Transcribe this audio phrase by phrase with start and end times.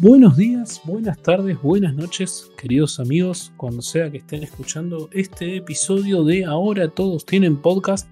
[0.00, 6.22] Buenos días, buenas tardes, buenas noches, queridos amigos, cuando sea que estén escuchando este episodio
[6.22, 8.08] de Ahora Todos Tienen Podcast.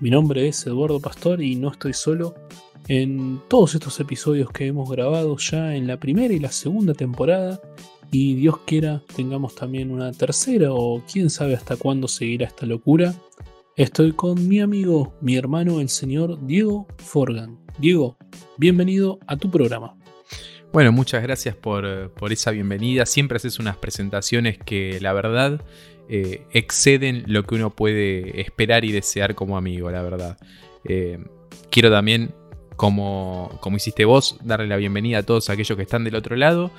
[0.00, 2.34] Mi nombre es Eduardo Pastor y no estoy solo.
[2.88, 7.58] En todos estos episodios que hemos grabado ya en la primera y la segunda temporada,
[8.14, 13.12] y Dios quiera tengamos también una tercera o quién sabe hasta cuándo seguirá esta locura,
[13.74, 17.58] estoy con mi amigo, mi hermano, el señor Diego Forgan.
[17.76, 18.16] Diego,
[18.56, 19.96] bienvenido a tu programa.
[20.72, 23.04] Bueno, muchas gracias por, esa bienvenida.
[23.04, 25.60] Siempre haces unas presentaciones que la verdad
[26.08, 30.38] eh, exceden lo que uno puede esperar y desear como amigo, la verdad.
[30.84, 31.18] Eh,
[31.68, 32.32] quiero también,
[32.76, 36.70] como, como hiciste vos, darle la bienvenida a todos aquellos que están del otro lado.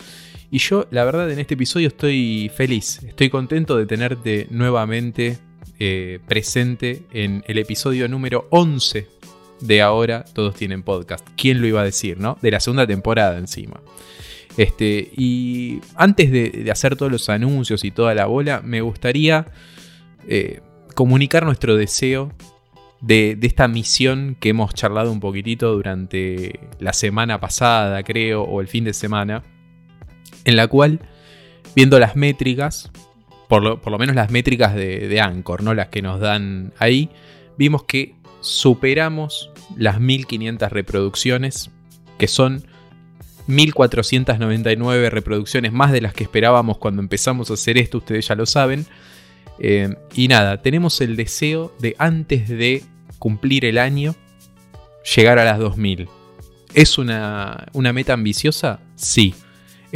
[0.52, 5.38] Y yo, la verdad, en este episodio estoy feliz, estoy contento de tenerte nuevamente
[5.80, 9.08] eh, presente en el episodio número 11
[9.60, 11.28] de ahora todos tienen podcast.
[11.36, 12.38] ¿Quién lo iba a decir, no?
[12.42, 13.82] De la segunda temporada encima.
[14.58, 19.48] Este, y antes de, hacer todos los anuncios y toda la bola, me gustaría
[20.28, 20.62] eh,
[20.94, 22.32] comunicar nuestro deseo
[23.02, 28.62] de, de, esta misión que hemos charlado un poquitito durante la semana pasada, creo, o
[28.62, 29.44] el fin de semana,
[30.46, 31.00] en la cual,
[31.76, 32.92] viendo las métricas,
[33.50, 35.74] por lo, por lo menos las métricas de, de Anchor, ¿no?
[35.74, 37.10] las que nos dan ahí,
[37.58, 41.72] vimos que superamos las 1500 reproducciones,
[42.18, 42.66] que son
[43.48, 48.46] 1499 reproducciones más de las que esperábamos cuando empezamos a hacer esto, ustedes ya lo
[48.46, 48.86] saben.
[49.60, 52.84] Eh, y nada, tenemos el deseo de antes de
[53.20, 54.16] cumplir el año,
[55.16, 56.08] llegar a las 2000.
[56.74, 58.80] ¿Es una, una meta ambiciosa?
[58.96, 59.34] Sí.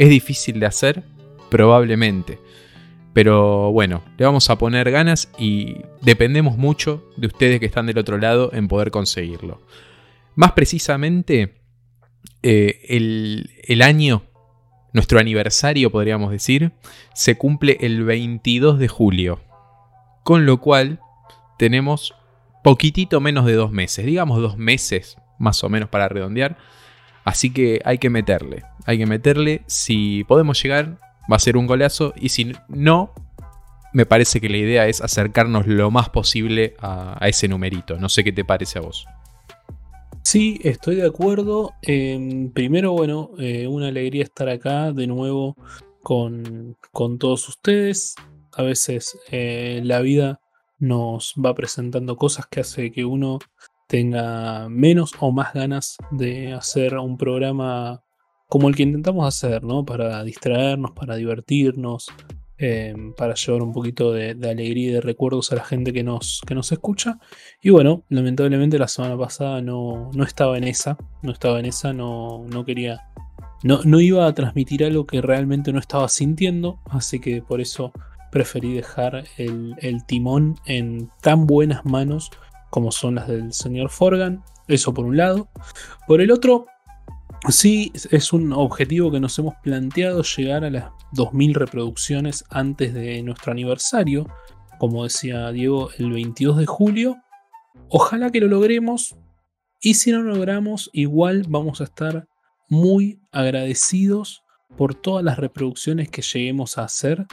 [0.00, 1.02] ¿Es difícil de hacer?
[1.50, 2.38] Probablemente.
[3.12, 7.98] Pero bueno, le vamos a poner ganas y dependemos mucho de ustedes que están del
[7.98, 9.60] otro lado en poder conseguirlo.
[10.36, 11.60] Más precisamente,
[12.42, 14.22] eh, el, el año,
[14.94, 16.72] nuestro aniversario podríamos decir,
[17.12, 19.40] se cumple el 22 de julio.
[20.24, 20.98] Con lo cual
[21.58, 22.14] tenemos
[22.64, 26.56] poquitito menos de dos meses, digamos dos meses más o menos para redondear.
[27.22, 29.62] Así que hay que meterle, hay que meterle.
[29.66, 30.98] Si podemos llegar,
[31.30, 32.12] va a ser un golazo.
[32.16, 33.12] Y si no,
[33.92, 37.98] me parece que la idea es acercarnos lo más posible a, ese numerito.
[37.98, 39.06] No sé qué te parece a vos.
[40.22, 41.72] Sí, estoy de acuerdo.
[41.82, 45.56] Em, primero, bueno, eh, una alegría estar acá de nuevo
[46.02, 46.76] con,
[47.18, 48.14] todos ustedes.
[48.52, 50.40] A veces eh, la vida
[50.78, 53.38] nos va presentando cosas que hace que uno
[53.86, 58.02] tenga menos o más ganas de hacer un programa
[58.50, 59.86] como el que intentamos hacer, ¿no?
[59.86, 62.08] Para distraernos, para divertirnos,
[62.58, 66.42] eh, para llevar un poquito de, alegría y de recuerdos a la gente que nos,
[66.44, 67.20] que nos escucha.
[67.62, 71.92] Y bueno, lamentablemente la semana pasada no, no estaba en esa, no estaba en esa,
[71.92, 73.08] no, no quería,
[73.62, 77.92] no, no iba a transmitir algo que realmente no estaba sintiendo, así que por eso
[78.32, 82.30] preferí dejar el, el timón en tan buenas manos
[82.68, 84.42] como son las del señor Forgan.
[84.66, 85.48] Eso por un lado.
[86.06, 86.66] Por el otro,
[87.48, 90.84] Sí, es un objetivo que nos hemos planteado llegar a las
[91.14, 94.26] 2.000 reproducciones antes de nuestro aniversario,
[94.78, 97.16] como decía Diego, el 22 de julio.
[97.88, 99.16] Ojalá que lo logremos
[99.80, 102.28] y si no lo logramos, igual vamos a estar
[102.68, 104.44] muy agradecidos
[104.76, 107.26] por todas las reproducciones que lleguemos a hacer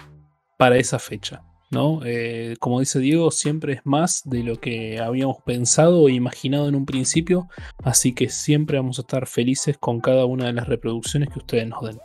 [0.58, 1.44] para esa fecha.
[1.70, 2.02] ¿No?
[2.06, 6.76] Eh, como dice Diego, siempre es más de lo que habíamos pensado e imaginado en
[6.76, 7.50] un principio,
[7.84, 11.68] así que siempre vamos a estar felices con cada una de las reproducciones que ustedes
[11.68, 12.00] nos den.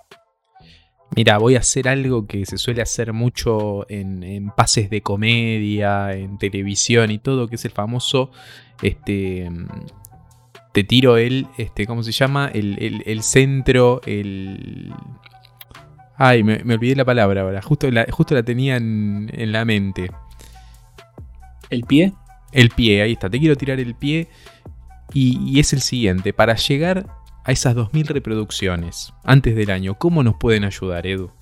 [1.15, 6.39] Mira, voy a hacer algo que se suele hacer mucho en, pases de comedia, en
[6.39, 8.31] televisión y todo, que es el famoso,
[8.81, 9.51] este,
[10.73, 12.51] te tiro el, este, ¿cómo se llama?
[12.55, 14.91] el centro, el,
[16.25, 17.61] Ay, me, olvidé la palabra ahora.
[17.63, 20.09] Justo la, justo la tenía en, la mente.
[21.69, 22.13] ¿El pie?
[22.53, 23.29] El pie, ahí está.
[23.29, 24.29] Te quiero tirar el pie.
[25.13, 26.33] Y, es el siguiente.
[26.33, 27.07] Para llegar
[27.43, 31.33] a esas 2.000 reproducciones antes del año, ¿cómo nos pueden ayudar, Edu?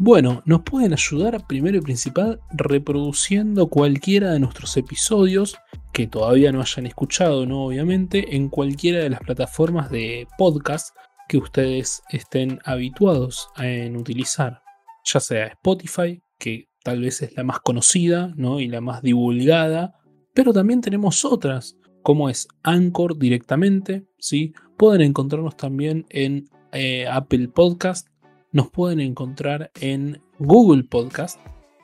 [0.00, 5.56] Bueno, nos pueden ayudar primero y principal reproduciendo cualquiera de nuestros episodios
[5.92, 7.66] que todavía no hayan escuchado, ¿no?
[7.66, 10.92] Obviamente, en cualquiera de las plataformas de podcast
[11.28, 14.62] que ustedes estén habituados en utilizar,
[15.04, 18.60] ya sea Spotify, que tal vez es la más conocida ¿no?
[18.60, 19.94] y la más divulgada,
[20.34, 24.52] pero también tenemos otras, como es Anchor directamente, ¿sí?
[24.76, 28.08] Pueden encontrarnos también en eh, Apple Podcast,
[28.52, 31.38] nos pueden encontrar en Google Podcast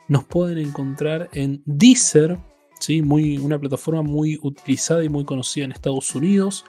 [0.09, 2.39] nos pueden encontrar en Deezer,
[2.81, 3.03] ¿sí?
[3.03, 6.65] muy, una plataforma muy utilizada y muy conocida en Estados Unidos.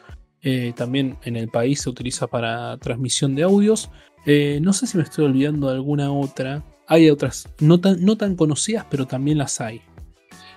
[0.48, 3.90] Eh, también en el país se utiliza para transmisión de audios.
[4.28, 6.64] Eh, no sé si me estoy olvidando de alguna otra.
[6.88, 9.82] Hay otras no tan, no tan conocidas, pero también las hay.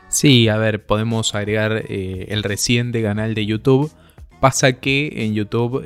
[0.09, 3.91] Sí, a ver, podemos agregar eh, el reciente canal de YouTube.
[4.41, 5.83] Pasa que en YouTube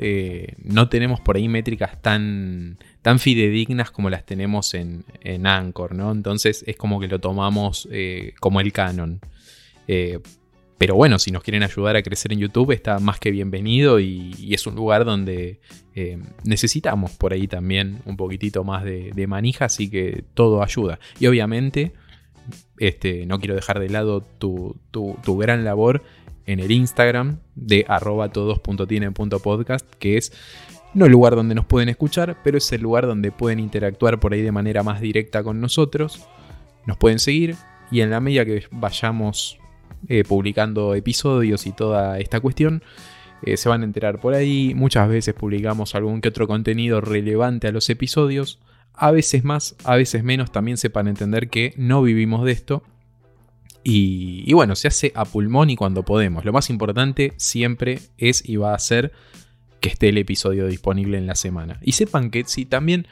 [0.63, 6.11] no tenemos por ahí métricas tan, tan fidedignas como las tenemos en, en Anchor, ¿no?
[6.13, 7.89] Entonces es como que lo tomamos
[8.41, 9.21] como el canon.
[10.83, 14.53] Pero bueno, si nos quieren ayudar a crecer en YouTube, está más que bienvenido y,
[14.53, 15.61] es un lugar donde
[15.95, 20.99] eh, necesitamos por ahí también un poquitito más de, manija, así que todo ayuda.
[21.21, 21.93] Y obviamente,
[22.79, 24.75] este, no quiero dejar de lado tu,
[25.39, 26.03] gran labor
[26.47, 30.33] en el Instagram de arroba todos.tienen.podcast, que es
[30.95, 34.33] no el lugar donde nos pueden escuchar, pero es el lugar donde pueden interactuar por
[34.33, 36.27] ahí de manera más directa con nosotros.
[36.87, 37.55] Nos pueden seguir
[37.93, 39.62] y en la medida que vayamos
[40.09, 42.83] eh, publicando episodios y toda esta cuestión.
[43.43, 44.73] Eh, se van a enterar por ahí.
[44.75, 48.61] Muchas veces publicamos algún que otro contenido relevante a los episodios.
[48.95, 50.53] A veces más, a veces menos.
[50.53, 52.83] También sepan entender que no vivimos de esto.
[53.85, 56.45] Y, bueno, se hace a pulmón y cuando podemos.
[56.45, 59.13] Lo más importante siempre es y va a ser
[59.81, 61.81] que esté el episodio disponible en la semana.
[61.83, 63.09] Y sepan que si también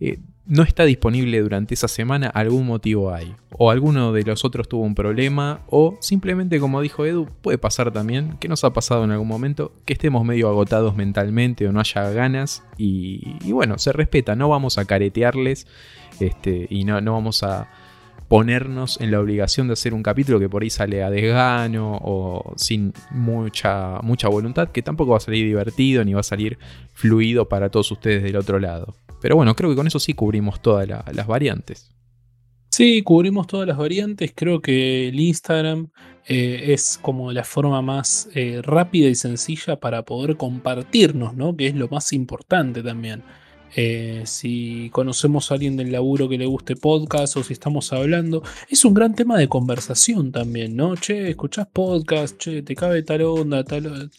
[0.00, 3.34] eh, no está disponible durante esa semana, algún motivo hay.
[3.58, 7.92] O alguno de los otros tuvo un problema, o simplemente, como dijo Edu, puede pasar
[7.92, 11.80] también, que nos ha pasado en algún momento, que estemos medio agotados mentalmente o no
[11.80, 12.62] haya ganas.
[12.76, 15.66] Y, bueno, se respeta, no vamos a caretearles
[16.20, 17.68] este, y no, no vamos a
[18.28, 22.54] ponernos en la obligación de hacer un capítulo que por ahí sale a desgano o
[22.56, 26.58] sin mucha, mucha voluntad, que tampoco va a salir divertido ni va a salir
[26.92, 28.94] fluido para todos ustedes del otro lado.
[29.26, 31.90] Pero bueno, creo que con eso sí cubrimos todas las variantes.
[32.68, 34.30] Sí, cubrimos todas las variantes.
[34.32, 35.88] Creo que el Instagram
[36.28, 41.56] eh, es como la forma más eh, rápida y sencilla para poder compartirnos, ¿no?
[41.56, 43.24] Que es lo más importante también.
[43.74, 48.42] Eh, si conocemos a alguien del laburo que le guste podcast o si estamos hablando,
[48.68, 50.96] es un gran tema de conversación también, ¿no?
[50.96, 54.10] Che, escuchás podcast, che, te cabe tal onda, tal.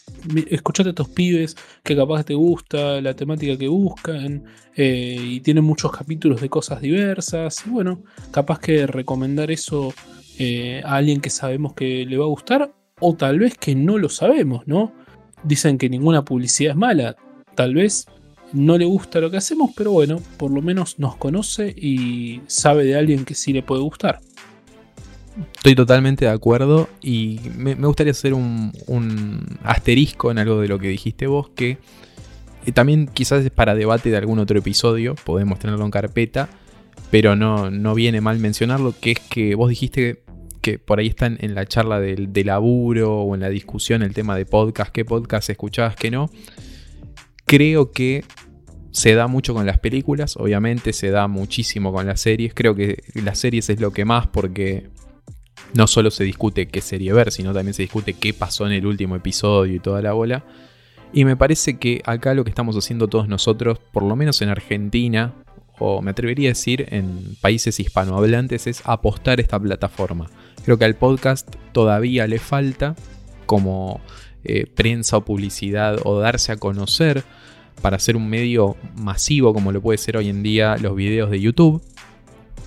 [0.50, 4.44] Escuchate a estos pibes que capaz te gusta, la temática que buscan,
[4.76, 7.66] eh, y tienen muchos capítulos de cosas diversas.
[7.66, 9.94] Y bueno, capaz que recomendar eso
[10.38, 13.98] eh, a alguien que sabemos que le va a gustar, o tal vez que no
[13.98, 14.94] lo sabemos, ¿no?
[15.44, 17.16] Dicen que ninguna publicidad es mala.
[17.56, 18.06] Tal vez
[18.54, 22.86] no le gusta lo que hacemos, pero bueno, por lo menos nos conoce y sabe
[22.86, 24.20] de alguien que sí le puede gustar.
[25.56, 28.72] Estoy totalmente de acuerdo y me, gustaría hacer un,
[29.64, 31.78] asterisco en algo de lo que dijiste vos, que
[32.66, 36.50] eh, también quizás es para debate de algún otro episodio, podemos tenerlo en carpeta,
[37.12, 40.24] pero no, no viene mal mencionarlo, que es que vos dijiste
[40.62, 44.14] que por ahí están en la charla del, de laburo o en la discusión el
[44.14, 46.30] tema de podcast, qué podcast escuchabas, qué no.
[47.48, 48.24] Creo que
[48.92, 52.54] se da mucho con las películas, obviamente se da muchísimo con las series.
[52.54, 54.90] Creo que las series es lo que más porque
[55.74, 58.86] no solo se discute qué serie ver, sino también se discute qué pasó en el
[58.86, 60.44] último episodio y toda la bola.
[61.14, 64.50] Y me parece que acá lo que estamos haciendo todos nosotros, por lo menos en
[64.50, 65.34] Argentina,
[65.80, 70.30] o me atrevería a decir en países hispanohablantes, es apostar esta plataforma.
[70.66, 72.96] Creo que al podcast todavía le falta
[73.46, 74.02] como
[74.50, 77.24] eh, prensa o publicidad o darse a conocer
[77.82, 81.40] para ser un medio masivo como lo puede ser hoy en día los videos de
[81.40, 81.84] YouTube.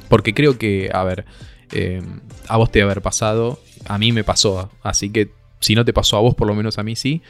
[0.09, 1.25] Porque creo que, a ver,
[1.73, 2.03] eh,
[2.49, 6.17] a vos te haber pasado, a mí me pasó, así que si no te pasó
[6.17, 7.23] a vos, por lo menos a mí sí.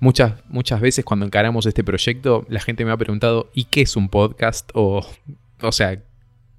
[0.00, 3.96] Muchas, muchas veces cuando encaramos este proyecto, la gente me ha preguntado, ¿y qué es
[3.96, 4.70] un podcast?
[4.74, 5.04] O,
[5.60, 6.00] o sea,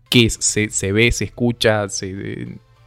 [0.09, 0.33] ¿qué es?
[0.33, 1.87] ¿Se, se ve, se escucha?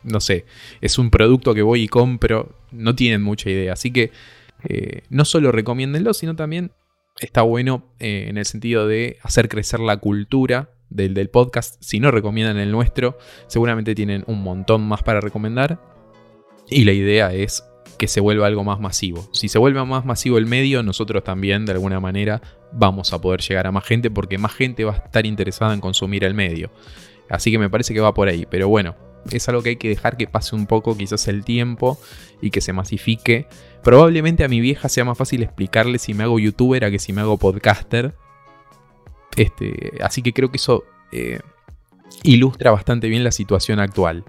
[0.04, 0.44] no sé,
[0.80, 2.54] es un producto que voy y compro.
[2.70, 3.72] No tienen mucha idea.
[3.72, 4.10] Así que
[4.64, 6.72] eh, no solo recomiéndenlo, sino también
[7.20, 11.76] está bueno eh, en el sentido de hacer crecer la cultura del, del, podcast.
[11.80, 15.80] Si no recomiendan el nuestro, seguramente tienen un montón más para recomendar.
[16.68, 17.64] Y la idea es
[17.98, 19.28] que se vuelva algo más masivo.
[19.32, 22.42] Si se vuelve más masivo el medio, nosotros también de alguna manera
[22.72, 25.80] vamos a poder llegar a más gente porque más gente va a estar interesada en
[25.80, 26.70] consumir el medio.
[27.28, 28.46] Así que me parece que va por ahí.
[28.50, 28.96] Pero bueno,
[29.30, 31.98] es algo que hay que dejar que pase un poco quizás el tiempo
[32.40, 33.46] y que se masifique.
[33.82, 37.12] Probablemente a mi vieja sea más fácil explicarle si me hago youtuber a que si
[37.12, 38.14] me hago podcaster.
[39.36, 41.40] Este, así que creo que eso eh,
[42.22, 44.24] ilustra bastante bien la situación actual.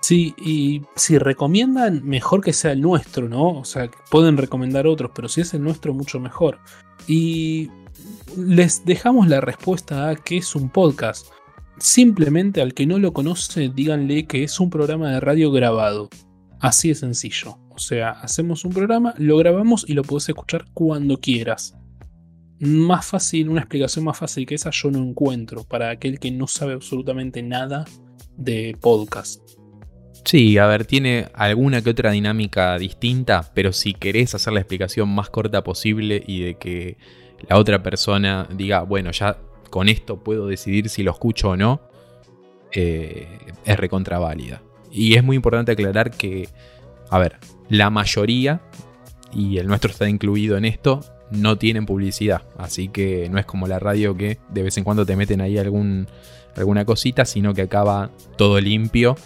[0.00, 3.58] Sí, y si recomiendan, mejor que sea el nuestro, ¿no?
[3.58, 6.58] O sea, pueden recomendar otros, pero si es el nuestro, mucho mejor.
[7.06, 7.70] Y
[8.36, 11.28] les dejamos la respuesta a qué es un podcast.
[11.78, 16.08] simplemente al que no lo conoce, díganle que es un programa de radio grabado.
[16.60, 17.63] Así de sencillo.
[17.74, 21.76] O sea, hacemos un programa, lo grabamos y lo puedes escuchar cuando quieras.
[22.60, 26.46] Más fácil, una explicación más fácil que esa yo no encuentro para aquel que no
[26.46, 27.84] sabe absolutamente nada
[28.36, 29.42] de podcast.
[30.24, 35.08] Sí, a ver, tiene alguna que otra dinámica distinta, pero si querés hacer la explicación
[35.08, 36.96] más corta posible y de que
[37.48, 39.36] la otra persona diga, bueno, ya
[39.68, 41.82] con esto puedo decidir si lo escucho o no,
[42.72, 43.26] eh,
[43.64, 44.62] es recontraválida.
[44.90, 46.48] Y es muy importante aclarar que,
[47.10, 47.36] a ver,
[47.68, 48.60] la mayoría,
[49.32, 52.42] y el nuestro está incluido en esto, no tienen publicidad.
[52.56, 55.58] Así que no es como la radio que de vez en cuando te meten ahí
[55.58, 59.16] alguna cosita, sino que acaba todo limpio.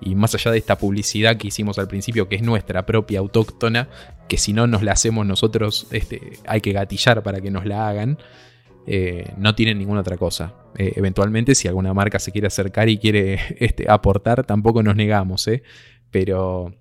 [0.00, 3.88] Y más allá de esta publicidad que hicimos al principio, que es nuestra propia autóctona,
[4.28, 7.88] que si no nos la hacemos nosotros, este, hay que gatillar para que nos la
[7.88, 8.18] hagan,
[8.86, 10.54] eh, no tienen ninguna otra cosa.
[10.76, 15.48] Eh, eventualmente, si alguna marca se quiere acercar y quiere este, aportar, tampoco nos negamos,
[15.48, 15.64] ¿eh?
[16.12, 16.72] Pero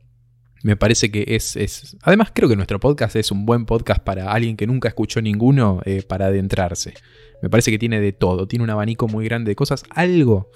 [0.67, 4.57] me parece que es, Además, creo que nuestro podcast es un buen podcast para alguien
[4.57, 6.93] que nunca escuchó ninguno eh, para adentrarse.
[7.41, 9.85] Me parece que tiene de todo, tiene un abanico muy grande de cosas.
[9.91, 10.51] Algo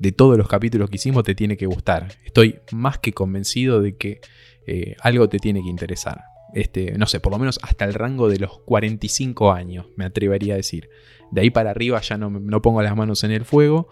[0.00, 2.08] de todos los capítulos que hicimos te tiene que gustar.
[2.24, 4.20] Estoy más que convencido de que
[4.66, 6.22] eh, algo te tiene que interesar.
[6.54, 10.54] Este, no sé, por lo menos hasta el rango de los 45 años, me atrevería
[10.54, 10.88] a decir.
[11.30, 13.90] De ahí para arriba ya no, no pongo las manos en el fuego.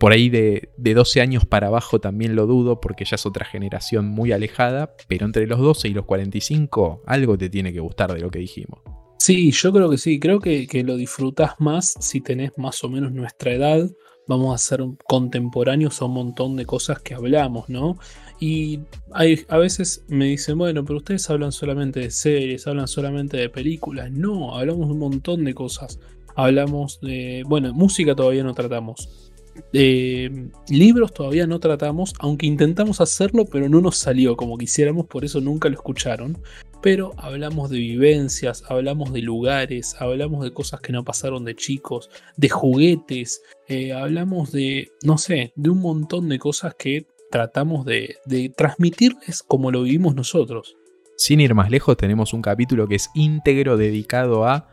[0.00, 4.08] Por ahí de, 12 años para abajo también lo dudo porque ya es otra generación
[4.08, 8.20] muy alejada, pero entre los 12 y los 45 algo te tiene que gustar de
[8.20, 8.80] lo que dijimos.
[9.18, 13.12] Sí, yo creo que sí, creo que, lo disfrutas más si tenés más o menos
[13.12, 13.90] nuestra edad.
[14.26, 17.98] Vamos a ser contemporáneos a un montón de cosas que hablamos, ¿no?
[18.40, 18.80] Y
[19.12, 23.50] hay, a veces me dicen, bueno, pero ustedes hablan solamente de series, hablan solamente de
[23.50, 24.10] películas.
[24.10, 26.00] No, hablamos de un montón de cosas.
[26.36, 29.29] Hablamos de, bueno, música todavía no tratamos
[29.72, 35.40] libros todavía no tratamos, aunque intentamos hacerlo, pero no nos salió como quisiéramos, por eso
[35.40, 36.38] nunca lo escucharon.
[36.82, 42.08] Pero hablamos de vivencias, hablamos de lugares, hablamos de cosas que no pasaron de chicos,
[42.36, 48.16] de juguetes, eh, hablamos de, no sé, de un montón de cosas que tratamos de,
[48.24, 50.76] de transmitirles como lo vivimos nosotros.
[51.16, 54.68] Sin ir más lejos, tenemos un capítulo que es íntegro dedicado a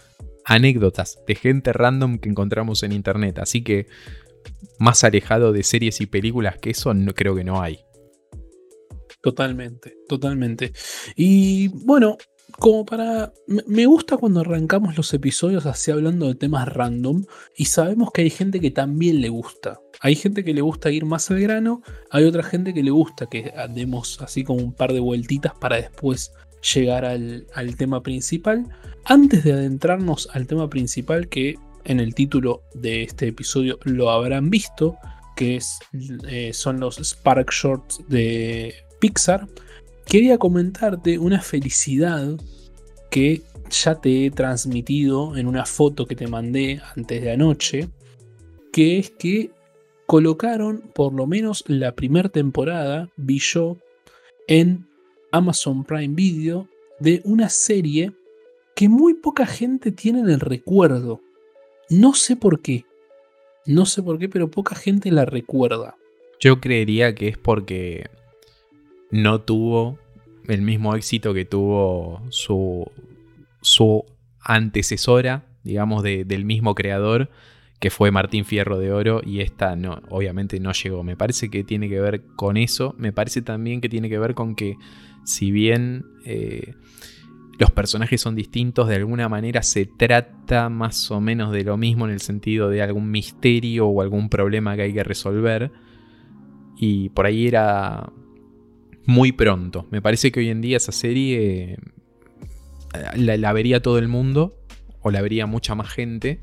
[0.47, 3.39] anécdotas de gente random que encontramos en internet.
[3.39, 3.87] Así que
[4.79, 7.79] más alejado de series y películas que eso, no, creo que no hay.
[9.21, 10.73] Totalmente, totalmente.
[11.15, 12.17] Y bueno,
[12.51, 13.33] como para...
[13.67, 17.25] Me gusta cuando arrancamos los episodios así hablando de temas random
[17.55, 19.79] y sabemos que hay gente que también le gusta.
[19.99, 23.27] Hay gente que le gusta ir más al grano, hay otra gente que le gusta
[23.27, 26.31] que demos así como un par de vueltitas para después
[26.73, 28.67] llegar al, al tema principal.
[29.05, 31.55] Antes de adentrarnos al tema principal que
[31.87, 34.97] en el título de este episodio lo habrán visto,
[35.35, 35.79] que es,
[36.27, 39.47] eh, son los Spark Shorts de Pixar.
[40.05, 42.37] Quería comentarte una felicidad
[43.09, 47.89] que ya te he transmitido en una foto que te mandé antes de anoche,
[48.73, 49.51] que es que
[50.05, 53.77] colocaron por lo menos la primera temporada, vi yo,
[54.47, 54.85] en
[55.31, 56.67] Amazon Prime Video
[56.99, 58.11] de una serie
[58.75, 61.21] que muy poca gente tiene en el recuerdo.
[61.89, 62.85] No sé por qué.
[63.65, 65.95] No sé por qué, pero poca gente la recuerda.
[66.39, 68.09] Yo creería que es porque
[69.11, 69.99] no tuvo
[70.47, 72.89] el mismo éxito que tuvo su,
[73.61, 74.05] su
[74.39, 77.29] antecesora, digamos, del mismo creador,
[77.79, 81.03] que fue Martín Fierro de Oro, y esta no, obviamente no llegó.
[81.03, 82.95] Me parece que tiene que ver con eso.
[82.97, 84.75] Me parece también que tiene que ver con que,
[85.25, 86.73] si bien eh,
[87.57, 92.05] los personajes son distintos, de alguna manera se trata más o menos de lo mismo
[92.05, 95.71] en el sentido de algún misterio o algún problema que hay que resolver.
[96.77, 98.11] Y por ahí era
[99.05, 99.87] muy pronto.
[99.89, 101.77] Me parece que hoy en día esa serie eh,
[103.15, 104.59] la, vería todo el mundo
[105.01, 106.41] o la vería mucha más gente.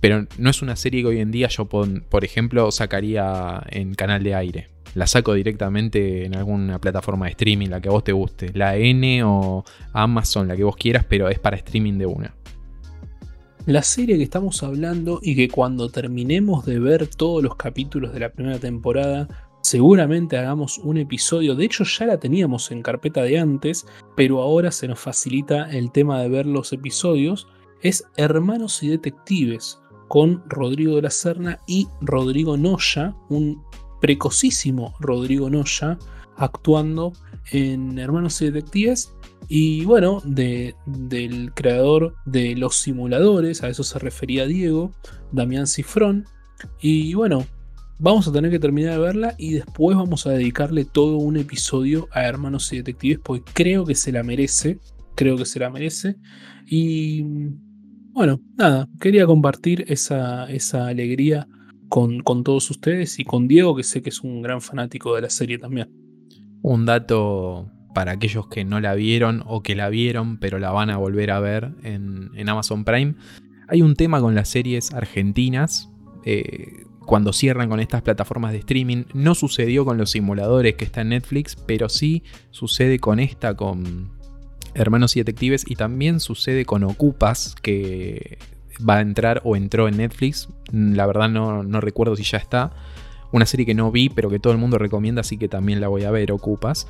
[0.00, 4.22] Pero no es una serie que hoy en día yo, por ejemplo, sacaría en canal
[4.22, 8.12] de aire la saco directamente en alguna plataforma de streaming, la que a vos te
[8.12, 12.34] guste, la N o Amazon, la que vos quieras, pero es para streaming de una.
[13.66, 18.20] La serie que estamos hablando y que cuando terminemos de ver todos los capítulos de
[18.20, 19.26] la primera temporada,
[19.62, 24.70] seguramente hagamos un episodio, de hecho ya la teníamos en carpeta de antes, pero ahora
[24.70, 27.48] se nos facilita el tema de ver los episodios,
[27.80, 33.63] es Hermanos y Detectives, con Rodrigo de la Serna y Rodrigo Noya, un
[34.04, 35.98] precocísimo Rodrigo Noya
[36.36, 37.14] actuando
[37.52, 39.14] en Hermanos y Detectives.
[39.48, 44.92] Y bueno, del creador de los simuladores, a eso se refería Diego,
[45.32, 46.26] Damián Cifrón,
[46.82, 47.46] Y bueno,
[47.98, 52.06] vamos a tener que terminar de verla y después vamos a dedicarle todo un episodio
[52.12, 54.80] a Hermanos y Detectives porque creo que se la merece.
[55.14, 56.16] Creo que se la merece.
[56.66, 57.22] Y
[58.12, 61.48] bueno, nada, quería compartir esa, esa alegría
[61.94, 65.30] con, todos ustedes y con Diego, que sé que es un gran fanático de la
[65.30, 65.92] serie también.
[66.60, 70.90] Un dato para aquellos que no la vieron o que la vieron pero la van
[70.90, 73.14] a volver a ver en, en Amazon Prime.
[73.68, 75.88] Hay un tema con las series argentinas.
[76.24, 79.04] Eh, cuando cierran con estas plataformas de streaming.
[79.12, 84.10] No sucedió con los simuladores que está en Netflix, pero sí sucede con esta, con
[84.72, 88.38] Hermanos y Detectives, y también sucede con Ocupas, que
[88.78, 90.48] va a entrar o entró en Netflix.
[90.72, 92.72] La verdad no, recuerdo si ya está.
[93.32, 95.88] Una serie que no vi, pero que todo el mundo recomienda, así que también la
[95.88, 96.86] voy a ver, Ocupas.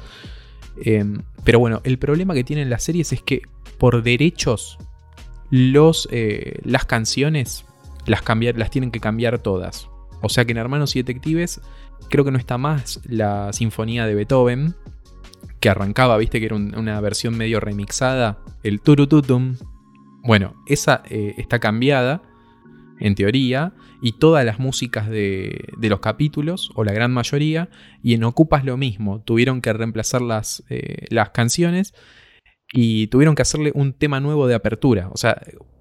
[0.83, 3.43] Em, pero bueno, el problema que tienen las series es que
[3.79, 4.79] por derechos
[5.51, 7.65] los, eh, las canciones
[8.07, 9.89] las, cambiar, las tienen que cambiar todas.
[10.23, 11.61] O sea que en Hermanos y Detectives
[12.09, 14.75] creo que no está más la sinfonía de Beethoven,
[15.61, 19.57] que arrancaba, viste que era una versión medio remixada, el turututum.
[20.25, 22.23] Bueno, esa eh, está cambiada,
[22.99, 27.69] en teoría, y todas las músicas de, los capítulos, o la gran mayoría,
[28.03, 31.93] y en Ocupas lo mismo, tuvieron que reemplazar las, eh, las canciones
[32.73, 35.11] y tuvieron que hacerle un tema nuevo de apertura.
[35.13, 35.41] O sea,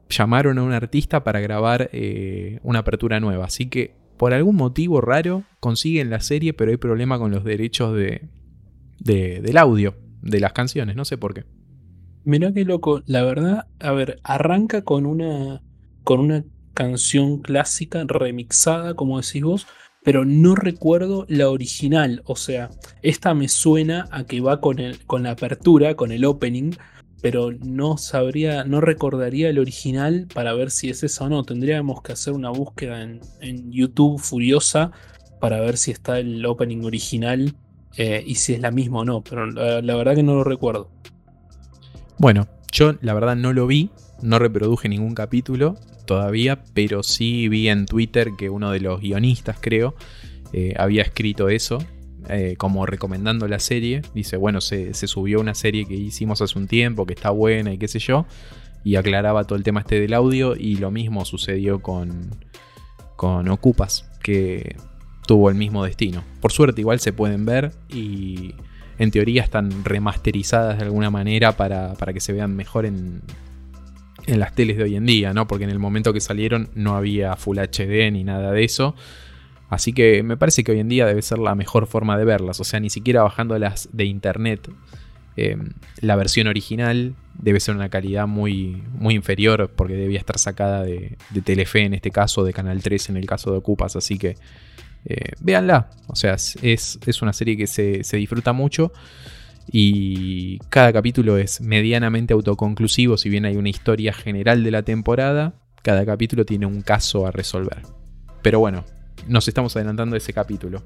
[0.10, 3.46] llamaron a un artista para grabar eh, una apertura nueva.
[3.46, 7.96] Así que por algún motivo raro consiguen la serie, pero hay problema con los derechos
[7.96, 8.30] de,
[9.00, 10.96] del audio de las canciones.
[10.96, 11.46] No sé por qué.
[12.26, 13.02] Mirá qué loco.
[13.06, 15.62] La verdad, a ver, arranca con una,
[16.04, 19.68] con una canción clásica remixada, como decís vos,
[20.04, 22.22] pero no recuerdo la original.
[22.26, 22.70] O sea,
[23.02, 26.72] esta me suena a que va con, el, con la apertura, con el opening,
[27.22, 31.44] pero no sabría, no recordaría el original para ver si es esa o no.
[31.44, 34.92] Tendríamos que hacer una búsqueda en, YouTube furiosa
[35.40, 37.56] para ver si está el opening original
[37.96, 40.90] eh, y si es la misma o no, pero la, verdad que no lo recuerdo.
[42.24, 43.90] Bueno, yo la verdad no lo vi,
[44.22, 49.58] no reproduje ningún capítulo todavía, pero sí vi en Twitter que uno de los guionistas,
[49.60, 49.94] creo,
[50.54, 51.80] eh, había escrito eso,
[52.30, 54.04] eh, como recomendando la serie.
[54.16, 57.78] Dice, bueno, se, subió una serie que hicimos hace un tiempo, que está buena y
[57.78, 58.26] qué sé yo.
[58.86, 60.56] Y aclaraba todo el tema este del audio.
[60.56, 62.30] Y lo mismo sucedió con,
[63.18, 64.78] con Ocupas, que
[65.28, 66.24] tuvo el mismo destino.
[66.40, 68.56] Por suerte igual se pueden ver y
[68.98, 73.22] en teoría están remasterizadas de alguna manera para, para que se vean mejor en,
[74.28, 75.48] en las teles de hoy en día, ¿no?
[75.48, 78.96] Porque en el momento que salieron no había Full HD ni nada de eso.
[79.70, 82.60] Así que me parece que hoy en día debe ser la mejor forma de verlas.
[82.60, 84.70] O sea, ni siquiera bajándolas de internet.
[85.36, 90.84] Em, la versión original debe ser una calidad muy, muy inferior porque debía estar sacada
[90.84, 93.96] de, Telefe en este caso, de Canal 3 en el caso de Ocupas.
[93.96, 94.36] Así que
[95.06, 95.90] eh, véanla.
[96.08, 98.92] O sea, es, una serie que se, se disfruta mucho
[99.72, 105.54] y cada capítulo es medianamente autoconclusivo, si bien hay una historia general de la temporada,
[105.82, 107.82] cada capítulo tiene un caso a resolver.
[108.42, 108.84] Pero bueno,
[109.28, 110.84] nos estamos adelantando de ese capítulo.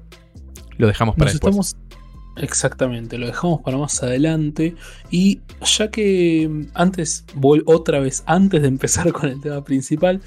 [0.76, 1.76] Lo dejamos para después.
[2.36, 4.76] Exactamente, lo dejamos para más adelante.
[5.10, 10.20] Y ya que mm, antes, voy otra vez, antes de empezar con el tema principal,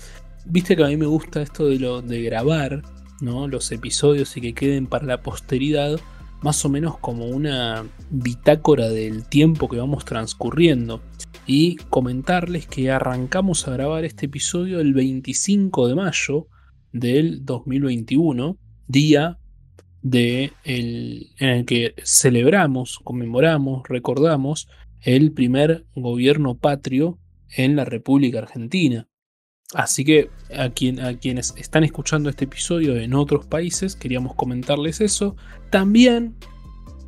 [0.46, 2.82] viste que a mí me gusta esto de lo de grabar,
[3.22, 6.00] Los episodios y que queden para la posteridad,
[6.42, 11.02] más o menos como una bitácora del tiempo que vamos transcurriendo.
[11.46, 16.48] Y comentarles que arrancamos a grabar este episodio el 25 de mayo
[16.92, 18.58] del 2021,
[18.88, 19.38] día
[20.02, 24.68] de el, en el que celebramos, conmemoramos, recordamos
[25.02, 27.20] el primer gobierno patrio
[27.56, 29.08] en la República Argentina.
[29.74, 35.00] Así que a, quien, a, quienes están escuchando este episodio en otros países, queríamos comentarles
[35.00, 35.36] eso.
[35.70, 36.36] También,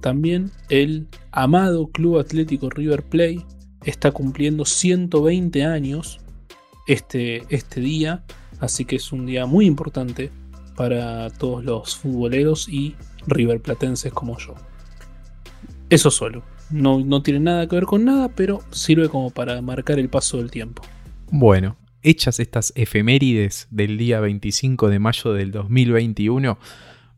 [0.02, 3.45] también el amado Club Atlético River Plate
[3.84, 6.19] está cumpliendo 120 años
[6.88, 8.23] este, este día.
[8.60, 10.32] Así que es un día muy importante
[10.78, 12.95] para todos los futboleros y
[13.28, 14.56] riverplatenses como yo.
[15.89, 16.43] Eso solo.
[16.71, 20.38] No, no tiene nada que ver con nada, pero sirve como para marcar el paso
[20.38, 20.82] del tiempo.
[21.30, 26.59] Bueno, hechas estas efemérides del día 25 de mayo del 2021,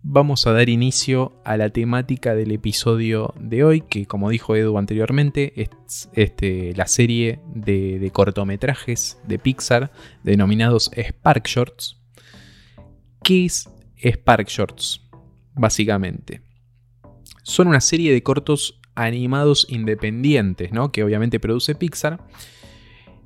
[0.07, 4.77] vamos a dar inicio a la temática del episodio de hoy, que como dijo Edu
[4.77, 9.91] anteriormente, es este, la serie de, cortometrajes de Pixar
[10.23, 11.97] denominados Spark Shorts.
[13.23, 13.67] ¿Qué es
[13.99, 15.01] Spark Shorts?
[15.55, 16.41] Básicamente.
[17.41, 20.91] Son una serie de cortos animados independientes, ¿no?
[20.91, 22.19] Que obviamente produce Pixar.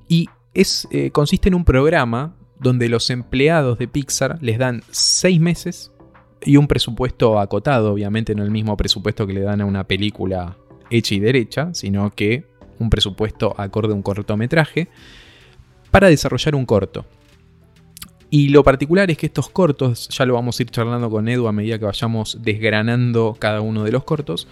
[0.08, 5.40] Y es, eh, consiste en un programa donde los empleados de Pixar les dan seis
[5.40, 5.92] meses
[6.42, 10.56] y un presupuesto acotado, obviamente no el mismo presupuesto que le dan a una película
[10.90, 12.44] hecha y derecha, sino que
[12.78, 14.88] un presupuesto acorde a un cortometraje,
[15.90, 17.04] para desarrollar un corto.
[18.30, 21.48] Y lo particular es que estos cortos, ya lo vamos a ir charlando con Edu
[21.48, 24.46] a medida que vayamos desgranando cada uno de los cortos,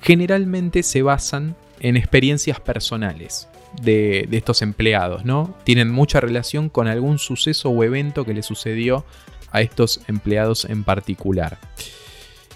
[0.00, 3.48] generalmente se basan en experiencias personales
[3.82, 5.56] de, estos empleados, ¿no?
[5.64, 9.04] Tienen mucha relación con algún suceso o evento que le sucedió
[9.50, 11.58] a estos empleados en particular.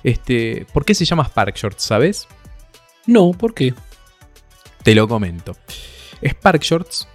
[0.02, 2.28] Este, ¿Por qué se llama Spark Shorts, sabes?
[3.06, 3.74] No, ¿por qué?
[4.82, 5.56] Te lo comento.
[6.26, 7.08] Spark Shorts,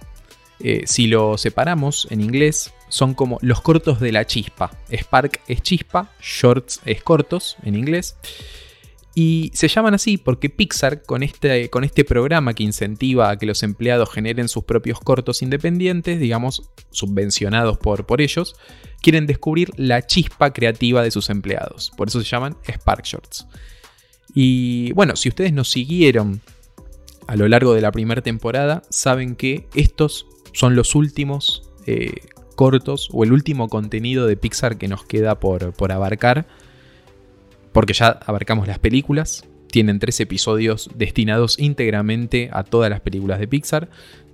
[0.60, 4.70] eh, si lo separamos en inglés, son como los cortos de la chispa.
[4.90, 8.16] Spark es chispa, Shorts es cortos en inglés.
[9.14, 13.46] Y se llaman así porque Pixar, con este, con este programa que incentiva a que
[13.46, 18.56] los empleados generen sus propios cortos independientes, digamos, subvencionados por, por ellos,
[19.00, 21.92] quieren descubrir la chispa creativa de sus empleados.
[21.96, 23.46] Por eso se llaman Spark Shorts.
[24.34, 26.40] Y bueno, si ustedes nos siguieron
[27.28, 32.14] a lo largo de la primera temporada, saben que estos son los últimos eh,
[32.56, 36.48] cortos o el último contenido de Pixar que nos queda por, por abarcar
[37.74, 43.48] porque ya abarcamos las películas, tienen tres episodios destinados íntegramente a todas las películas de
[43.48, 43.90] Pixar,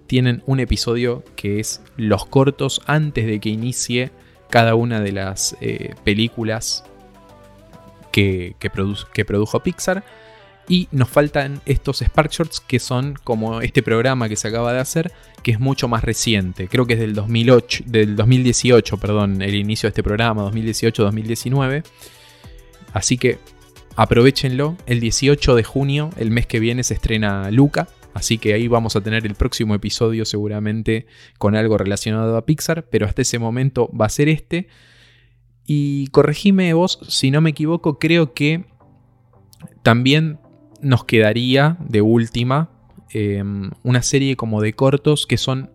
[0.06, 4.10] tienen un episodio que es los cortos antes de que inicie
[4.50, 6.84] cada una de las eh, películas
[8.12, 8.54] que,
[9.26, 10.04] produjo Pixar.
[10.68, 14.80] Y nos faltan estos Spark Shorts que son como este programa que se acaba de
[14.80, 16.68] hacer, que es mucho más reciente.
[16.68, 21.84] Creo que es del, 2008, del 2018, perdón, el inicio de este programa, 2018-2019.
[22.92, 23.38] Así que
[23.96, 24.76] aprovechenlo.
[24.86, 27.88] El 18 de junio, el mes que viene, se estrena Luca.
[28.14, 31.06] Así que ahí vamos a tener el próximo episodio seguramente
[31.38, 32.86] con algo relacionado a Pixar.
[32.90, 34.68] Pero hasta ese momento va a ser este.
[35.66, 38.64] Y corregime vos, si no me equivoco, creo que
[39.82, 40.38] también
[40.82, 42.70] nos quedaría de última
[43.10, 45.70] em, una serie como de cortos que son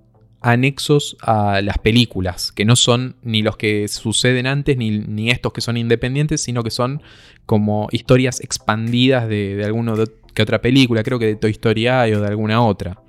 [0.45, 5.61] anexos a las películas, que no son ni los que suceden antes, ni, estos que
[5.61, 7.01] son independientes, sino que son
[7.45, 9.95] como historias expandidas de, de alguna
[10.35, 13.01] que otra película, creo que de Toy Story o de alguna otra.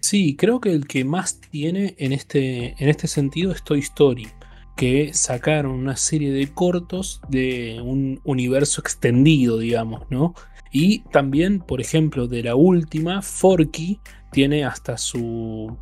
[0.00, 4.28] Sí, creo que el que más tiene en este, en este sentido es Toy Story,
[4.76, 10.34] que sacaron una serie de cortos de un universo extendido, digamos, ¿no?
[10.72, 14.00] Y también, por ejemplo, de la última, Forky
[14.32, 15.76] tiene hasta su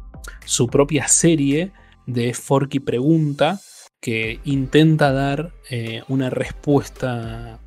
[0.45, 1.73] su propia serie
[2.07, 3.61] de Forky Pregunta
[4.01, 7.61] que intenta dar eh, una respuesta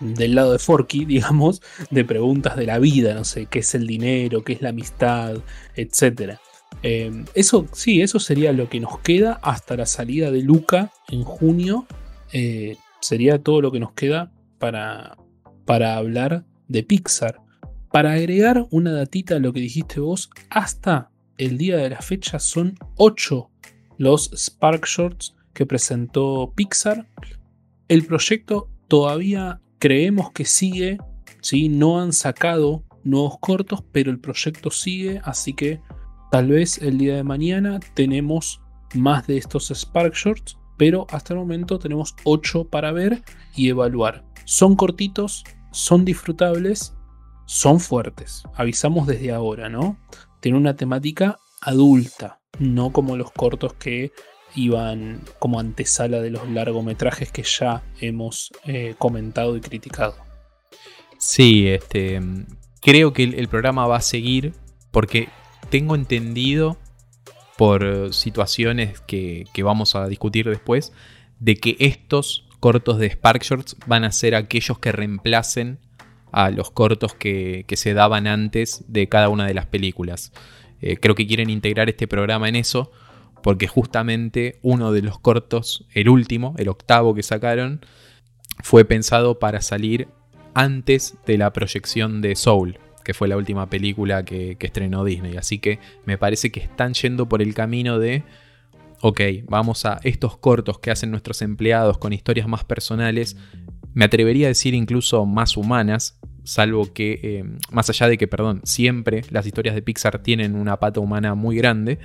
[0.00, 3.86] del lado de Forky, digamos, de preguntas de la vida, no sé, qué es el
[3.86, 5.36] dinero, qué es la amistad,
[5.74, 6.38] etc.
[6.82, 11.22] Eh, eso sí, eso sería lo que nos queda hasta la salida de Luca en
[11.22, 11.86] junio.
[12.32, 15.16] Eh, sería todo lo que nos queda para,
[15.64, 17.40] para hablar de Pixar.
[17.90, 22.38] Para agregar una datita a lo que dijiste vos, hasta el día de la fecha
[22.38, 23.50] son 8
[23.98, 27.08] los Spark Shorts que presentó Pixar.
[27.88, 30.98] El proyecto todavía creemos que sigue,
[31.40, 31.68] ¿sí?
[31.68, 35.80] no han sacado nuevos cortos, pero el proyecto sigue, así que
[36.30, 38.60] tal vez el día de mañana tenemos
[38.94, 43.22] más de estos Spark Shorts, pero hasta el momento tenemos 8 para ver
[43.54, 44.24] y evaluar.
[44.44, 46.94] Son cortitos, son disfrutables,
[47.46, 48.42] son fuertes.
[48.54, 49.98] Avisamos desde ahora, ¿no?
[50.46, 54.12] Tiene una temática adulta, no como los cortos que
[54.54, 60.14] iban como antesala de los largometrajes que ya hemos eh, comentado y criticado.
[61.18, 62.20] Sí, este,
[62.80, 64.52] creo que el, programa va a seguir
[64.92, 65.30] porque
[65.68, 66.76] tengo entendido
[67.56, 70.92] por situaciones que, vamos a discutir después,
[71.40, 75.80] de que estos cortos de Spark Shorts van a ser aquellos que reemplacen
[76.32, 80.32] a los cortos que, se daban antes de cada una de las películas.
[80.80, 82.90] Eh, creo que quieren integrar este programa en eso,
[83.42, 87.80] porque justamente uno de los cortos, el último, el octavo que sacaron,
[88.62, 90.08] fue pensado para salir
[90.54, 95.36] antes de la proyección de Soul, que fue la última película que, que estrenó Disney.
[95.36, 98.24] Así que me parece que están yendo por el camino de
[99.00, 103.36] ok, vamos a estos cortos que hacen nuestros empleados con historias más personales,
[103.96, 108.60] me atrevería a decir incluso más humanas, salvo que, eh, más allá de que, perdón,
[108.62, 111.98] siempre las historias de Pixar tienen una pata humana muy grande,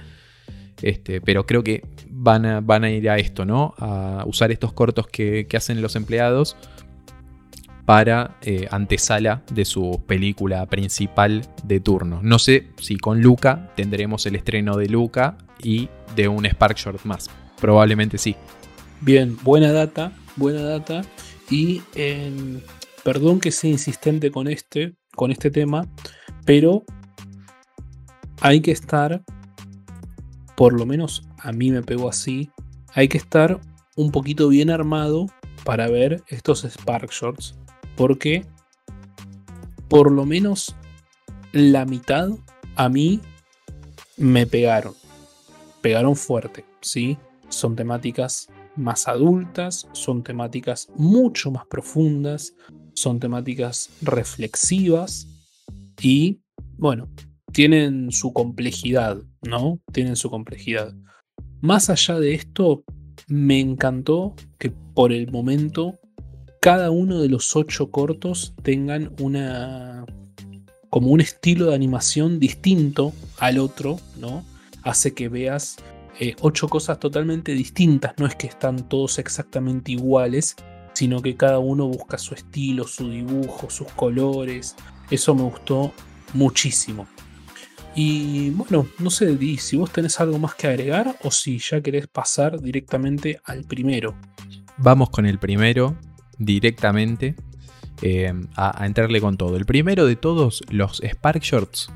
[0.82, 3.74] este, pero creo que van a, van a ir a esto, ¿no?
[3.78, 6.56] A usar estos cortos que, hacen los empleados
[7.84, 12.22] para eh, antesala de su película principal de turno.
[12.24, 17.04] No sé si con Luca tendremos el estreno de Luca y de un Spark Short
[17.04, 17.30] más.
[17.60, 18.38] Probablemente sí.
[19.02, 21.02] Bien, buena data, buena data.
[21.52, 22.62] Y em,
[23.04, 25.88] perdón que sea insistente con este, con este tema,
[26.46, 26.84] pero
[28.40, 29.22] hay que estar,
[30.56, 32.50] por lo menos a mí me pegó así,
[32.94, 33.60] hay que estar
[33.98, 35.28] un poquito bien armado
[35.66, 37.56] para ver estos Spark Shorts,
[37.96, 38.46] porque
[39.90, 40.76] por lo menos
[41.52, 42.30] la mitad
[42.76, 43.20] a mí
[44.16, 44.94] me pegaron.
[45.82, 47.18] Pegaron fuerte, ¿sí?
[47.50, 52.54] Son temáticas más adultas, son temáticas mucho más profundas,
[52.94, 55.28] son temáticas reflexivas
[56.02, 56.40] y,
[56.78, 57.10] bueno,
[57.52, 59.80] tienen su complejidad, ¿no?
[59.92, 60.94] Tienen su complejidad.
[61.62, 62.84] Más allá de esto,
[63.28, 66.00] me encantó que por el momento
[66.62, 70.06] cada uno de los ocho cortos tengan una
[70.90, 74.44] como un estilo de animación distinto al otro, ¿no?
[74.84, 75.78] Hace que veas
[76.22, 80.56] eh, ocho cosas totalmente distintas, no es que están todos exactamente iguales,
[80.94, 84.76] sino que cada uno busca su estilo, su dibujo, sus colores.
[85.10, 85.92] Eso me gustó
[86.36, 87.08] muchísimo.
[87.96, 91.82] Y bueno, no sé, Di, si vos tenés algo más que agregar o si ya
[91.82, 94.14] querés pasar directamente al primero.
[94.78, 95.98] Vamos con el primero
[96.38, 97.34] directamente.
[98.04, 99.58] Eh, a, entrarle con todo.
[99.58, 101.90] El primero de todos los Spark Shorts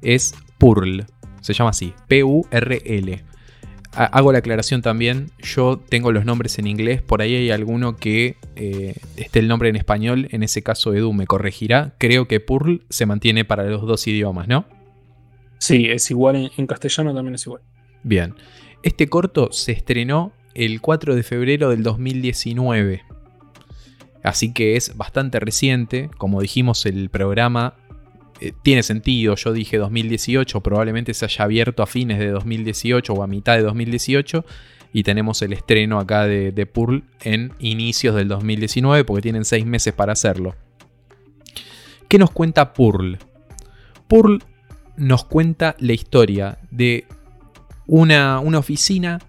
[0.00, 1.04] es Purl.
[1.42, 3.35] Se llama así, P-U-R-L.
[3.96, 8.36] Hago la aclaración también, yo tengo los nombres en inglés, por ahí hay alguno que
[8.54, 12.84] eh, esté el nombre en español, en ese caso Edu me corregirá, creo que Purl
[12.90, 14.66] se mantiene para los dos idiomas, ¿no?
[15.58, 17.62] Sí, es igual, en, en castellano también es igual.
[18.02, 18.34] Bien,
[18.82, 23.02] este corto se estrenó el 4 de febrero del 2019.
[24.22, 26.10] Así que es bastante reciente.
[26.18, 27.74] Como dijimos, el programa
[28.40, 29.34] eh, tiene sentido.
[29.34, 33.62] Yo dije 2018, probablemente se haya abierto a fines de 2018 o a mitad de
[33.62, 34.44] 2018.
[34.92, 39.66] Y tenemos el estreno acá de, de Pearl en inicios del 2019, porque tienen seis
[39.66, 40.54] meses para hacerlo.
[42.08, 43.18] ¿Qué nos cuenta Pearl?
[44.08, 44.42] Pearl
[44.96, 47.04] nos cuenta la historia de
[47.86, 49.20] una, una oficina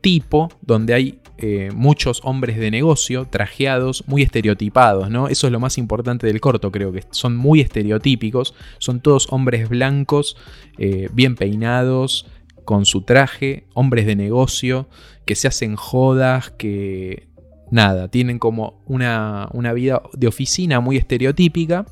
[0.00, 5.28] tipo donde hay eh, muchos hombres de negocio trajeados, muy estereotipados, ¿no?
[5.28, 9.68] Eso es lo más importante del corto, creo que son muy estereotípicos, son todos hombres
[9.68, 10.38] blancos,
[10.78, 12.26] eh, bien peinados,
[12.64, 14.88] con su traje, hombres de negocio,
[15.26, 17.28] que se hacen jodas, que
[17.70, 21.84] nada, tienen como una, una vida de oficina muy estereotípica.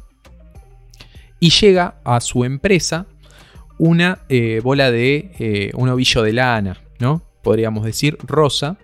[1.38, 3.06] Y llega a su empresa
[3.76, 7.22] una eh, bola de un ovillo de lana, ¿no?
[7.42, 8.78] Podríamos decir rosa,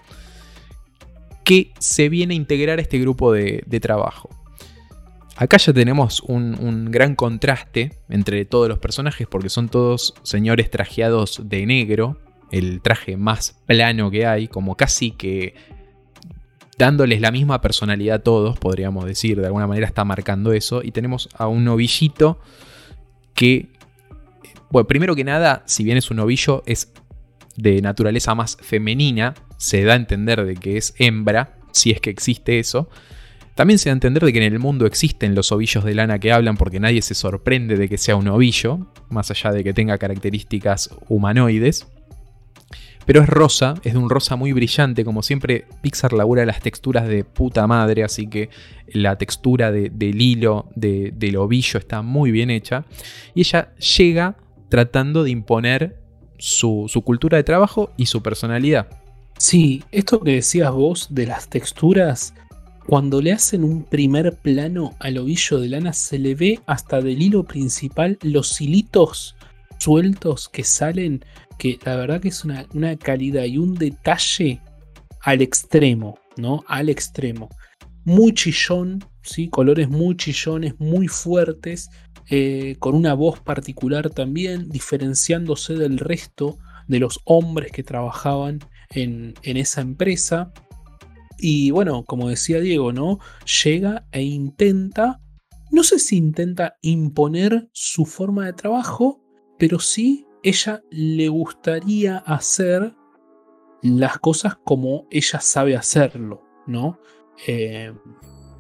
[1.44, 4.31] que se viene a integrar a este grupo de, trabajo.
[5.37, 11.42] Acá ya tenemos un, gran contraste entre todos los personajes porque son todos señores trajeados
[11.48, 12.18] de negro,
[12.50, 15.55] el traje más plano que hay, como casi que
[16.76, 20.92] dándoles la misma personalidad a todos, podríamos decir, de alguna manera está marcando eso, y
[20.92, 22.40] tenemos a un novillito
[23.35, 23.68] que,
[24.70, 26.92] bueno, primero que nada, si bien es un novillo, es
[27.57, 32.09] de naturaleza más femenina, se da a entender de que es hembra, si es que
[32.09, 32.88] existe eso.
[33.55, 36.18] También se da a entender de que en el mundo existen los ovillos de lana
[36.18, 39.75] que hablan porque nadie se sorprende de que sea un ovillo, más allá de que
[39.75, 41.87] tenga características humanoides.
[43.05, 47.07] Pero es rosa, es de un rosa muy brillante, como siempre Pixar labura las texturas
[47.07, 48.49] de puta madre, así que
[48.88, 52.87] la textura del hilo del ovillo está muy bien hecha.
[53.35, 54.37] Y ella llega
[54.70, 56.01] tratando de imponer
[56.38, 58.99] su, cultura de trabajo y su personalidad.
[59.40, 62.35] Sí, esto que decías vos de las texturas,
[62.87, 67.22] cuando le hacen un primer plano al ovillo de lana, se le ve hasta del
[67.22, 69.37] hilo principal los hilitos
[69.79, 71.24] sueltos que salen,
[71.57, 74.61] que la verdad que es una, una calidad y un detalle
[75.22, 76.62] al extremo, ¿no?
[76.68, 77.48] Al extremo.
[78.05, 79.48] Muy chillón, ¿sí?
[79.48, 81.88] Colores muy chillones, muy fuertes,
[82.29, 88.59] eh, con una voz particular también, diferenciándose del resto de los hombres que trabajaban
[88.94, 90.53] en, esa empresa.
[91.38, 93.18] Y bueno, como decía Diego, ¿no?
[93.64, 95.20] Llega e intenta,
[95.70, 99.22] no sé si intenta imponer su forma de trabajo,
[99.59, 102.94] pero sí ella le gustaría hacer
[103.83, 106.98] las cosas como ella sabe hacerlo, ¿no?
[107.46, 107.94] Eh,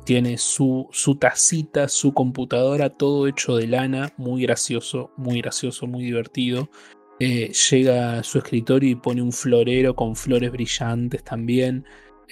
[0.04, 6.04] tiene su, su tacita, su computadora, todo hecho de lana, muy gracioso, muy gracioso, muy
[6.04, 6.70] divertido.
[7.20, 11.84] Eh, llega a su escritorio y pone un florero con flores brillantes también,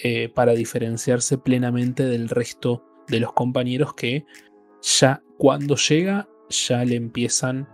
[0.02, 4.24] eh, para diferenciarse plenamente del resto de los compañeros que
[4.80, 7.68] ya cuando llega ya le empiezan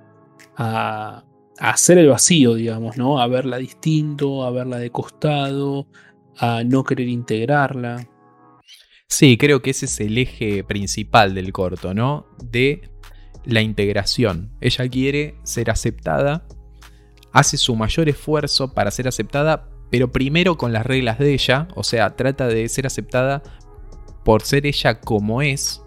[0.57, 1.25] a,
[1.59, 3.21] hacer el vacío, digamos, ¿no?
[3.21, 5.87] A verla distinto, a verla de costado,
[6.37, 8.09] a no querer integrarla.
[9.07, 12.27] Sí, creo que ese es el eje principal del corto, ¿no?
[12.43, 12.91] De
[13.45, 14.51] la integración.
[14.61, 16.47] Ella quiere ser aceptada,
[17.35, 21.83] hace su mayor esfuerzo para ser aceptada, pero primero con las reglas de ella, o
[21.83, 23.43] sea, trata de ser aceptada
[24.25, 25.83] por ser ella como es.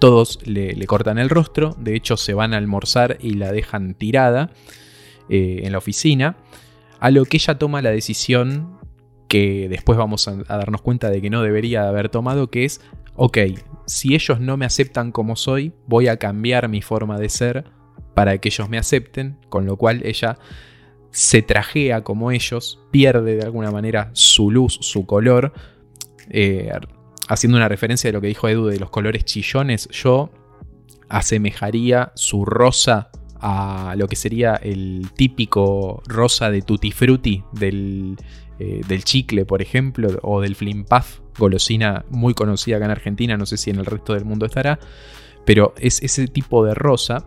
[0.00, 4.50] Todos le, cortan el rostro, de hecho se van a almorzar y la dejan tirada
[5.28, 6.38] eh, en la oficina,
[7.00, 8.78] a lo que ella toma la decisión
[9.28, 12.80] que después vamos a, darnos cuenta de que no debería haber tomado, que es,
[13.14, 13.38] ok,
[13.86, 17.77] si ellos no me aceptan como soy, voy a cambiar mi forma de ser
[18.14, 20.38] para que ellos me acepten, con lo cual ella
[21.10, 25.52] se trajea como ellos, pierde de alguna manera su luz, su color,
[26.30, 26.70] eh,
[27.28, 30.30] haciendo una referencia de lo que dijo Edu de los colores chillones, yo
[31.08, 38.16] asemejaría su rosa a lo que sería el típico rosa de Tutti Frutti del
[38.60, 43.46] eh, del chicle, por ejemplo, o del flimpaf, golosina muy conocida acá en Argentina, no
[43.46, 44.80] sé si en el resto del mundo estará,
[45.44, 47.24] pero es ese tipo de rosa.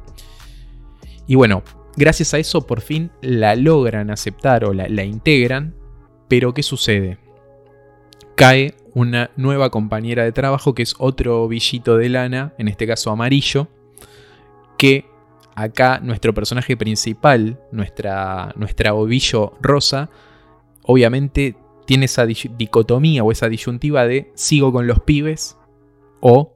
[1.27, 1.63] Y bueno,
[1.95, 5.75] gracias a eso por fin la logran aceptar o la, integran,
[6.27, 7.17] pero ¿qué sucede?
[8.35, 13.11] Cae una nueva compañera de trabajo que es otro ovillito de lana, en este caso
[13.11, 13.67] amarillo,
[14.77, 15.05] que
[15.55, 20.09] acá nuestro personaje principal, nuestra, nuestra ovillo rosa,
[20.83, 21.55] obviamente
[21.85, 25.57] tiene esa dicotomía o esa disyuntiva de sigo con los pibes
[26.19, 26.55] o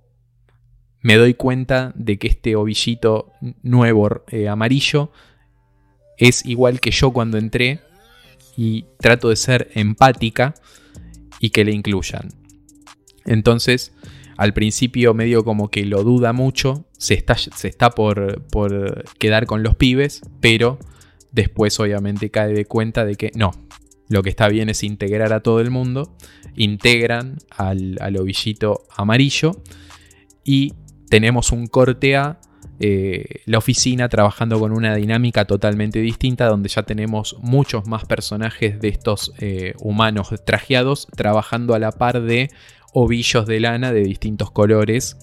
[1.05, 5.11] me doy cuenta de que este ovillito nuevo eh, amarillo
[6.17, 7.79] es igual que yo cuando entré
[8.57, 10.55] y trato de ser empática
[11.39, 12.29] y que le incluyan.
[13.23, 13.93] Entonces,
[14.35, 19.45] al principio medio como que lo duda mucho, se está, se está por, por quedar
[19.45, 20.79] con los pibes, pero
[21.31, 23.51] después obviamente cae de cuenta de que no,
[24.09, 26.15] lo que está bien es integrar a todo el mundo.
[26.55, 29.61] Integran al, ovillito amarillo.
[30.43, 30.73] Y
[31.09, 32.39] tenemos un corte a
[32.79, 38.79] eh, la oficina trabajando con una dinámica totalmente distinta, donde ya tenemos muchos más personajes
[38.81, 42.49] de estos eh, humanos trajeados trabajando a la par de
[42.93, 45.17] ovillos de lana de distintos colores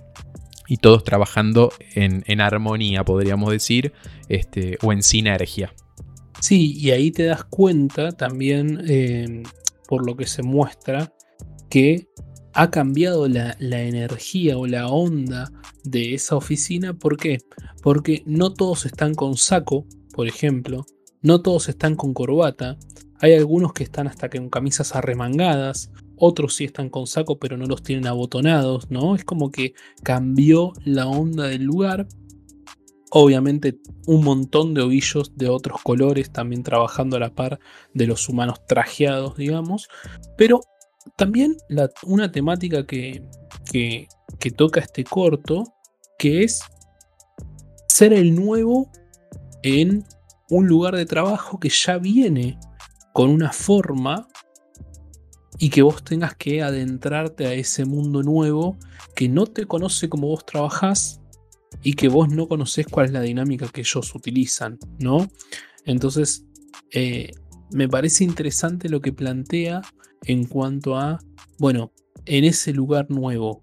[0.67, 3.93] y todos trabajando en, armonía, podríamos decir,
[4.29, 5.75] este, o en sinergia.
[6.41, 9.43] Sí, y ahí te das cuenta también, eh,
[9.89, 11.13] por lo que se muestra,
[11.69, 12.09] que
[12.55, 15.51] ha cambiado la, energía o la onda
[15.85, 16.95] de esa oficina.
[16.95, 17.39] ¿Por qué?
[17.83, 20.87] Porque no todos están con saco, por ejemplo,
[21.21, 22.79] no todos están con corbata.
[23.21, 27.67] Hay algunos que están hasta con camisas arremangadas, otros sí están con saco pero no
[27.67, 29.15] los tienen abotonados, ¿no?
[29.15, 32.07] Es como que cambió la onda del lugar
[33.15, 37.61] Obviamente un montón de ovillos de otros colores también trabajando a la par
[37.93, 39.91] de los humanos trajeados, digamos.
[40.39, 40.63] Pero
[41.15, 41.59] también
[42.05, 43.23] una temática que,
[43.71, 44.09] que,
[44.43, 45.73] que toca este corto,
[46.19, 46.63] que es
[47.87, 48.91] ser el nuevo
[49.63, 50.05] en
[50.51, 52.59] un lugar de trabajo que ya viene
[53.13, 54.27] con una forma
[55.61, 58.77] y que vos tengas que adentrarte a ese mundo nuevo
[59.15, 61.21] que no te conoce como vos trabajás
[61.81, 65.29] y que vos no conocés cuál es la dinámica que ellos utilizan, ¿no?
[65.85, 66.47] Entonces,
[66.91, 67.31] eh,
[67.71, 69.83] me parece interesante lo que plantea
[70.25, 71.21] en cuanto a,
[71.61, 71.93] bueno,
[72.25, 73.63] en ese lugar nuevo,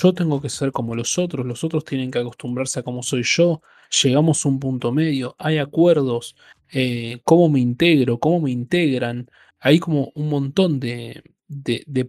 [0.00, 3.22] yo tengo que ser como los otros, los otros tienen que acostumbrarse a cómo soy
[3.24, 3.62] yo,
[4.02, 6.36] llegamos a un punto medio, hay acuerdos,
[6.72, 9.30] eh, cómo me integro, cómo me integran,
[9.60, 11.22] hay como un montón de,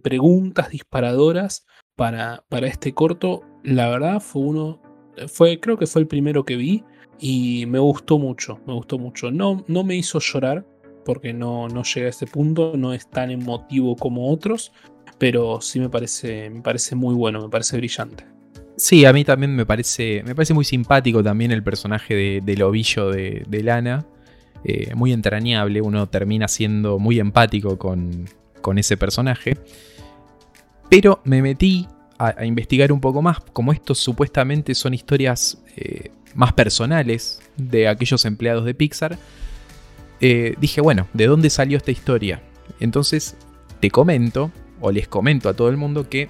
[0.02, 4.80] preguntas disparadoras para, para este corto, la verdad fue uno
[5.28, 6.84] fue, creo que fue el primero que vi
[7.18, 9.30] y me gustó mucho, me gustó mucho.
[9.30, 10.66] No, no me hizo llorar
[11.04, 14.72] porque no, no llega a ese punto, no es tan emotivo como otros,
[15.18, 18.24] pero sí me parece, me parece muy bueno, me parece brillante.
[18.76, 22.62] Sí, a mí también me parece, me parece muy simpático también el personaje de, del
[22.62, 24.06] ovillo de, Lana.
[24.64, 28.26] Eh, muy entrañable, uno termina siendo muy empático con,
[28.60, 29.56] con ese personaje.
[30.88, 31.86] Pero me metí
[32.18, 38.24] a, investigar un poco más, como estos supuestamente son historias eh, más personales de aquellos
[38.24, 39.18] empleados de Pixar,
[40.20, 42.42] eh, dije, bueno, ¿de dónde salió esta historia?
[42.78, 43.36] Entonces
[43.80, 44.50] te comento,
[44.80, 46.28] o les comento a todo el mundo que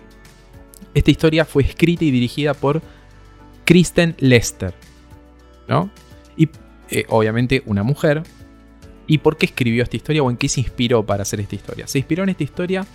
[0.95, 2.83] esta historia fue escrita y dirigida por
[3.65, 4.75] Kristen Lester,
[5.69, 5.91] ¿no?
[6.37, 6.49] Y
[6.91, 8.23] eh, obviamente una mujer.
[9.07, 11.87] ¿Y por qué escribió esta historia o en qué se inspiró para hacer esta historia?
[11.87, 12.87] Se inspiró en esta historia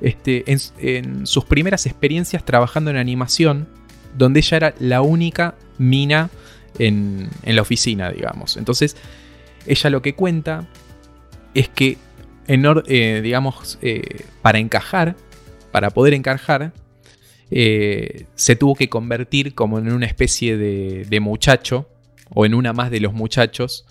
[0.00, 3.68] este, en, sus primeras experiencias trabajando en animación,
[4.16, 6.30] donde ella era la única mina
[6.78, 8.56] en, la oficina, digamos.
[8.56, 8.96] Entonces,
[9.66, 10.66] ella lo que cuenta
[11.52, 11.98] es que,
[12.86, 15.16] eh, digamos, eh, para encajar,
[15.70, 16.72] para poder encajar,
[17.52, 21.88] eh, se tuvo que convertir como en una especie de, de muchacho,
[22.32, 23.86] o en una más de los muchachos,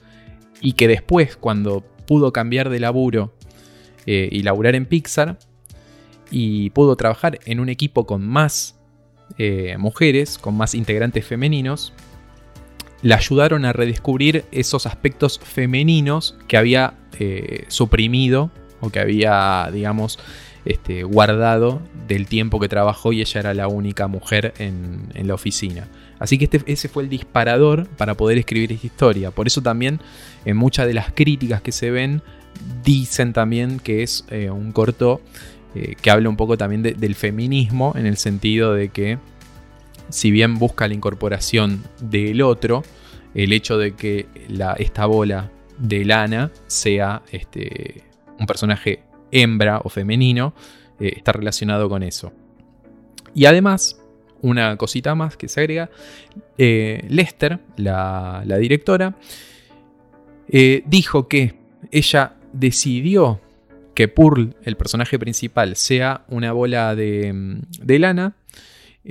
[0.60, 3.34] y que después, cuando pudo cambiar de laburo
[4.06, 5.38] y laburar en Pixar,
[6.32, 8.80] y pudo trabajar en un equipo con más
[9.78, 11.94] mujeres, con más integrantes femeninos,
[13.02, 20.20] la ayudaron a redescubrir esos aspectos femeninos que había eh, suprimido o que había, digamos,
[20.66, 25.88] este, guardado del tiempo que trabajó y ella era la única mujer en, la oficina.
[26.20, 29.32] Así que este, ese fue el disparador para poder escribir esta historia.
[29.32, 30.00] Por eso también
[30.46, 32.22] en muchas de las críticas que se ven
[32.84, 35.22] dicen también que es eh, un corto
[35.76, 39.18] eh, que habla un poco también del feminismo en el sentido de que
[40.10, 42.84] si bien busca la incorporación del otro,
[43.34, 44.28] el hecho de que
[44.78, 48.04] esta bola de lana sea este,
[48.40, 50.54] un personaje hembra o femenino,
[51.00, 52.34] eh, está relacionado con eso.
[53.34, 54.02] Y además,
[54.42, 55.90] una cosita más que se agrega,
[56.58, 59.16] eh, Lester, la, directora,
[60.48, 61.56] eh, dijo que
[61.92, 63.40] ella decidió
[63.94, 68.36] que Pearl, el personaje principal, sea una bola de lana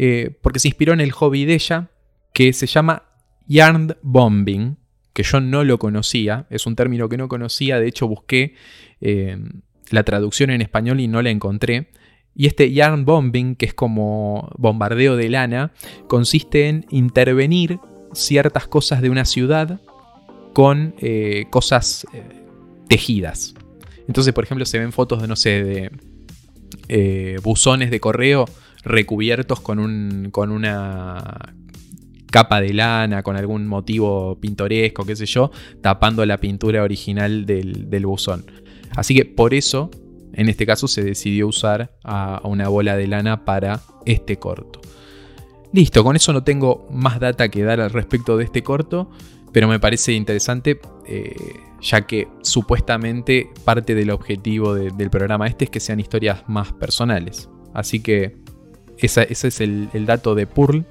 [0.00, 1.90] eh, porque se inspiró en el hobby de ella,
[2.32, 3.02] que se llama
[3.48, 4.76] yarn bombing,
[5.12, 8.54] que yo no lo conocía, es un término que no conocía, de hecho busqué
[9.00, 9.36] eh,
[9.90, 11.90] la traducción en español y no la encontré.
[12.32, 15.72] Y este yarn bombing, que es como bombardeo de lana,
[16.06, 17.80] consiste en intervenir
[18.12, 19.80] ciertas cosas de una ciudad
[20.52, 22.06] con eh, cosas
[22.88, 23.56] tejidas.
[24.06, 25.90] Entonces, por ejemplo, se ven fotos de, no sé,
[26.86, 28.46] de buzones de correo
[28.84, 31.54] recubiertos con, un, con una
[32.30, 35.50] capa de lana, con algún motivo pintoresco, qué sé yo,
[35.80, 38.44] tapando la pintura original del, buzón.
[38.96, 39.90] Así que por eso,
[40.32, 44.80] en este caso, se decidió usar a, una bola de lana para este corto.
[45.72, 49.10] Listo, con eso no tengo más data que dar al respecto de este corto,
[49.52, 51.34] pero me parece interesante, eh,
[51.80, 57.48] ya que supuestamente parte del objetivo del programa este es que sean historias más personales.
[57.74, 58.36] Así que
[58.98, 60.84] ese es el, dato de Pearl,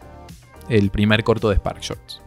[0.70, 2.22] el primer corto de Spark Shorts.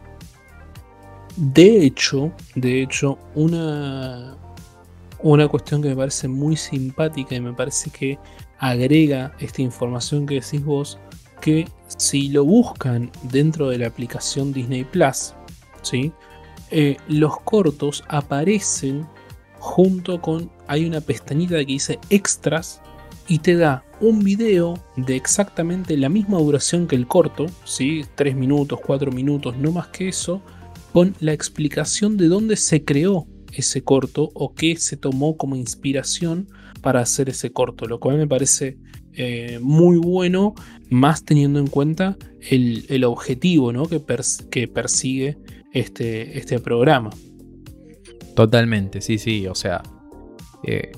[1.37, 4.37] De hecho, de hecho, una,
[5.19, 8.19] una cuestión que me parece muy simpática y me parece que
[8.59, 10.99] agrega esta información que decís vos,
[11.39, 15.33] que si lo buscan dentro de la aplicación Disney Plus,
[15.81, 16.11] ¿sí?
[16.69, 19.07] Eh, los cortos aparecen
[19.59, 22.81] junto con, hay una pestañita que dice extras
[23.27, 28.03] y te da un video de exactamente la misma duración que el corto, ¿sí?
[28.15, 30.41] 3 minutos, 4 minutos, no más que eso,
[30.91, 36.49] con la explicación de dónde se creó ese corto o qué se tomó como inspiración
[36.81, 38.77] para hacer ese corto, lo cual me parece
[39.13, 40.55] eh, muy bueno,
[40.89, 42.17] más teniendo en cuenta
[42.49, 43.85] el, objetivo ¿no?
[43.85, 44.01] que,
[44.49, 45.37] que, persigue
[45.73, 47.11] este, este programa.
[48.35, 49.83] Totalmente, sí, sí, o sea,
[50.63, 50.91] eh,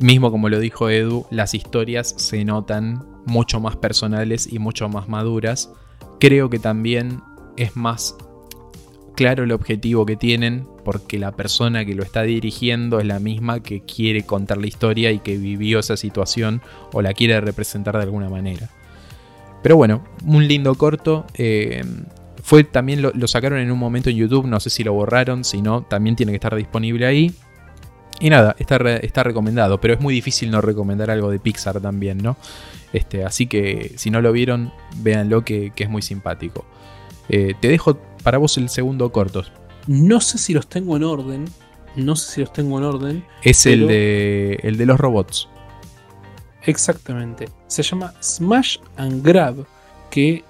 [0.00, 5.08] mismo como lo dijo Edu, las historias se notan mucho más personales y mucho más
[5.08, 5.72] maduras.
[6.20, 7.20] Creo que también
[7.56, 8.16] es más
[9.14, 13.62] claro el objetivo que tienen porque la persona que lo está dirigiendo es la misma
[13.62, 16.60] que quiere contar la historia y que vivió esa situación
[16.92, 18.70] o la quiere representar de alguna manera.
[19.62, 21.24] Pero bueno, un lindo corto.
[21.34, 21.82] Eh,
[22.42, 25.44] fue también lo, lo, sacaron en un momento en YouTube, no sé si lo borraron,
[25.44, 27.34] si no, también tiene que estar disponible ahí.
[28.20, 32.18] Y nada, está, está recomendado, pero es muy difícil no recomendar algo de Pixar también,
[32.18, 32.36] ¿no?
[32.92, 36.64] Este, así que si no lo vieron, véanlo que, que es muy simpático.
[37.28, 39.44] Eh, te dejo para vos el segundo corto.
[39.86, 41.44] No sé si los tengo en orden.
[41.96, 43.24] No sé si los tengo en orden.
[43.42, 45.48] Es el, de, el de los robots.
[46.62, 47.48] Exactamente.
[47.66, 49.66] Se llama Smash and Grab.
[50.10, 50.44] Que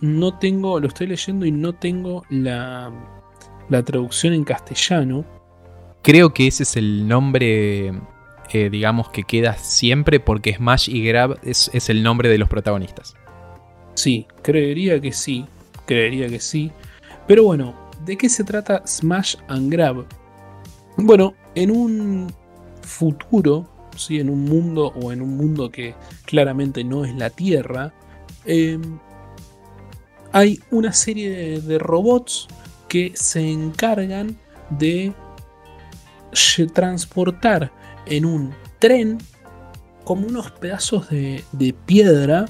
[0.00, 2.90] no tengo, lo estoy leyendo y no tengo la,
[3.68, 5.24] la traducción en castellano.
[6.02, 7.92] Creo que ese es el nombre,
[8.52, 13.14] eh, digamos, que queda siempre porque Smash y Grab es, el nombre de los protagonistas.
[13.94, 15.44] Sí, creería que sí,
[15.86, 16.70] creería que sí.
[17.26, 17.74] Pero bueno,
[18.04, 20.06] ¿de qué se trata Smash and Grab?
[20.96, 22.32] Bueno, en un
[22.82, 24.20] futuro, ¿sí?
[24.20, 25.94] en un mundo o en un mundo que
[26.24, 27.92] claramente no es la Tierra,
[28.44, 28.98] em,
[30.32, 32.48] hay una serie de robots
[32.88, 34.36] que se encargan
[34.70, 35.12] de
[36.72, 37.72] transportar
[38.06, 39.18] en un tren
[40.04, 42.46] como unos pedazos de, piedra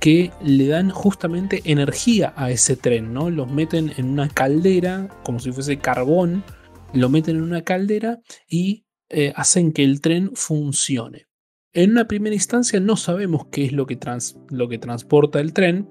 [0.00, 3.30] que le dan justamente energía a ese tren, ¿no?
[3.30, 6.44] Los meten en una caldera, como si fuese carbón,
[6.92, 8.18] lo meten en una caldera
[8.48, 11.26] y eh, hacen que el tren funcione.
[11.72, 13.98] En una primera instancia no sabemos qué es lo que,
[14.50, 15.88] lo que transporta el tren,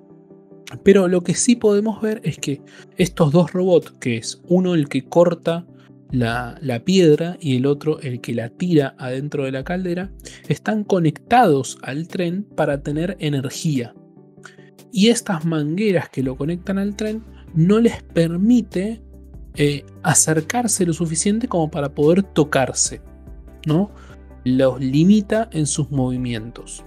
[0.84, 2.62] pero lo que sí podemos ver es que
[2.98, 5.66] estos dos robots, que es uno el que corta
[6.12, 10.12] la, piedra y el otro el que la tira adentro de la caldera,
[10.48, 13.94] están conectados al tren para tener energía.
[14.92, 19.02] Y estas mangueras que lo conectan al tren no les permite
[19.56, 23.02] eh, acercarse lo suficiente como para poder tocarse,
[23.66, 23.92] ¿no?
[24.44, 26.84] Los limita en sus movimientos.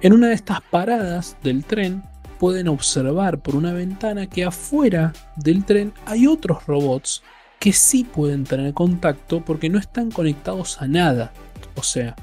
[0.00, 2.02] En una de estas paradas del tren
[2.40, 7.22] pueden observar por una ventana que afuera del tren hay otros robots
[7.62, 11.32] que sí pueden tener contacto porque no están conectados a nada.
[11.76, 12.16] O sea,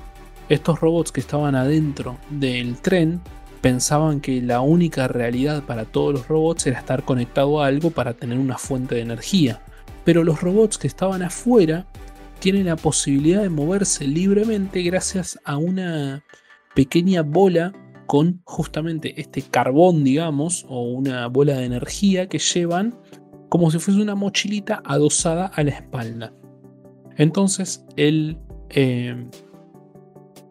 [0.49, 3.21] estos robots que estaban adentro del tren
[3.61, 8.15] pensaban que la única realidad para todos los robots era estar conectado a algo para
[8.15, 9.61] tener una fuente de energía.
[10.03, 11.85] Pero los robots que estaban afuera
[12.39, 16.21] tienen la posibilidad de moverse libremente gracias a una
[16.75, 17.71] pequeña bola
[18.07, 22.93] con justamente este carbón, digamos, o una bola de energía que llevan
[23.50, 26.32] como si fuese una mochilita adosada a la espalda.
[27.18, 28.38] Entonces el
[28.70, 29.28] eh,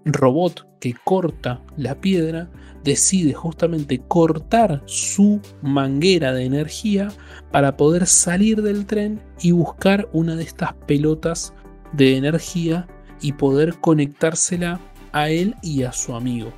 [0.04, 2.50] robot que corta la piedra
[2.84, 7.08] decide justamente cortar su manguera de energía
[7.50, 11.52] para poder salir del tren y buscar una de estas pelotas
[11.92, 12.86] de energía
[13.20, 14.80] y poder conectársela
[15.12, 16.52] a él y a su amigo.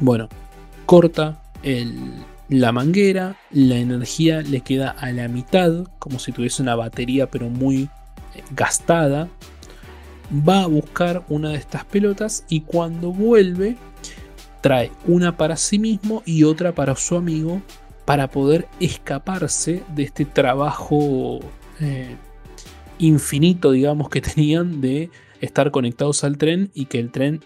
[0.00, 0.28] Bueno,
[0.86, 1.42] corta
[2.48, 7.48] la manguera, la energía le queda a la mitad, como si tuviese una batería pero
[7.48, 7.88] muy
[8.34, 9.28] eh, gastada.
[10.46, 13.76] Va a buscar una de estas pelotas y cuando vuelve
[14.60, 17.60] trae una para sí mismo y otra para su amigo
[18.04, 21.40] para poder escaparse de este trabajo
[21.80, 22.16] eh,
[22.98, 27.40] infinito, digamos, que tenían de estar conectados al tren y que el tren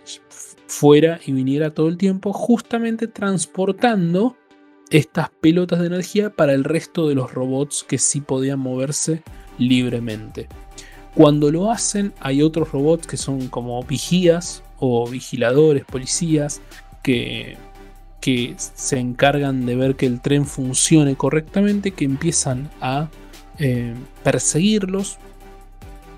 [0.67, 4.37] fuera y viniera todo el tiempo, justamente transportando
[4.91, 9.23] estas pelotas de energía para el resto de los robots que sí podían moverse
[9.59, 10.49] libremente.
[11.15, 16.61] Cuando lo hacen, hay otros robots que son como vigías o vigiladores, policías,
[17.03, 17.57] que,
[18.21, 23.09] que se encargan de ver que el tren funcione correctamente, que empiezan a
[23.59, 25.19] eh, perseguirlos,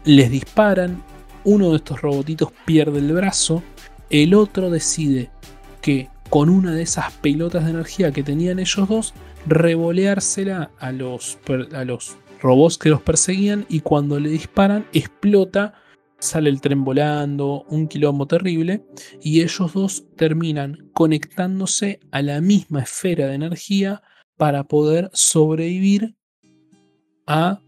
[0.05, 1.03] les disparan,
[1.45, 3.63] uno de estos robotitos pierde el brazo,
[4.11, 5.31] el otro decide
[5.81, 9.15] que con una de esas pelotas de energía que tenían ellos dos,
[9.47, 11.39] revoleársela a los,
[11.75, 15.75] a los robots que los perseguían y cuando le disparan explota
[16.21, 18.85] sale el tren volando, un quilombo terrible,
[19.23, 24.03] y ellos dos terminan conectándose a la misma esfera de energía
[24.37, 26.15] para poder sobrevivir
[27.27, 27.63] a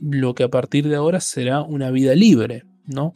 [0.00, 3.12] lo que a partir de ahora será una vida libre, ¿no?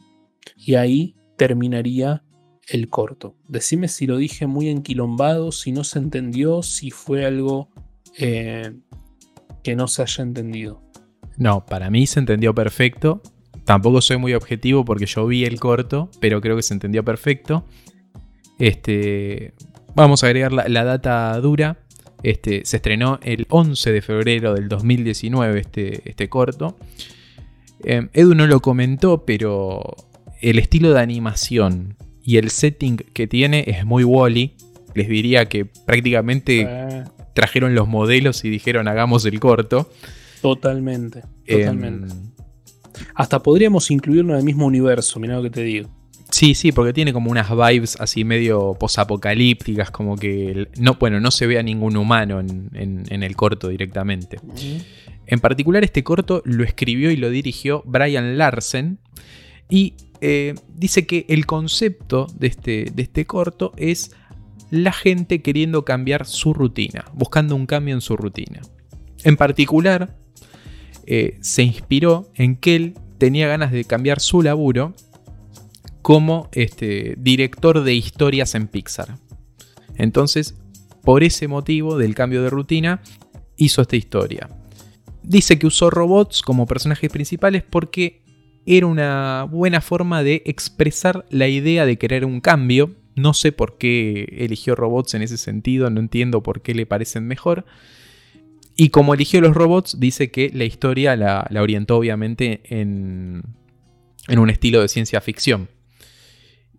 [0.55, 2.23] Y ahí terminaría
[2.67, 3.35] el corto.
[3.47, 7.69] Decime si lo dije muy enquilombado, si no se entendió, si fue algo
[8.17, 8.73] eh,
[9.63, 10.81] que no se haya entendido.
[11.37, 13.21] No, para mí se entendió perfecto.
[13.65, 17.65] Tampoco soy muy objetivo porque yo vi el corto, pero creo que se entendió perfecto.
[18.59, 19.53] Este,
[19.95, 21.79] vamos a agregar la, data dura.
[22.23, 26.77] Este, se estrenó el 11 de febrero del 2019 este, este corto.
[27.83, 29.95] Em, Edu no lo comentó, pero
[30.41, 34.55] el estilo de animación y el setting que tiene es muy Wally.
[34.95, 36.67] Les diría que prácticamente
[37.33, 39.91] trajeron los modelos y dijeron hagamos el corto.
[40.41, 42.13] Totalmente, totalmente.
[42.13, 42.31] Em,
[43.13, 45.89] hasta podríamos incluirlo en el mismo universo, mira lo que te digo.
[46.31, 51.31] Sí, sí, porque tiene como unas vibes así medio posapocalípticas, como que no, bueno, no
[51.31, 54.39] se ve a ningún humano en, el corto directamente.
[55.27, 58.99] En particular, este corto lo escribió y lo dirigió Brian Larsen.
[59.69, 59.93] Y
[60.27, 64.09] eh, dice que el concepto de este, de este corto es
[64.71, 68.61] la gente queriendo cambiar su rutina, buscando un cambio en su rutina.
[69.23, 70.17] En particular,
[71.05, 74.95] eh, se inspiró en que él tenía ganas de cambiar su laburo
[76.01, 79.19] como este, director de historias en Pixar.
[79.93, 80.55] Entonces,
[81.03, 83.03] por ese motivo del cambio de rutina,
[83.57, 84.49] hizo esta historia.
[85.21, 88.24] Dice que usó robots como personajes principales porque
[88.65, 92.95] era una buena forma de expresar la idea de querer un cambio.
[93.15, 97.27] No sé por qué eligió robots en ese sentido, no entiendo por qué le parecen
[97.27, 97.65] mejor.
[98.75, 103.43] Y como eligió los robots, dice que la historia la, orientó obviamente en,
[104.27, 105.69] en un estilo de ciencia ficción.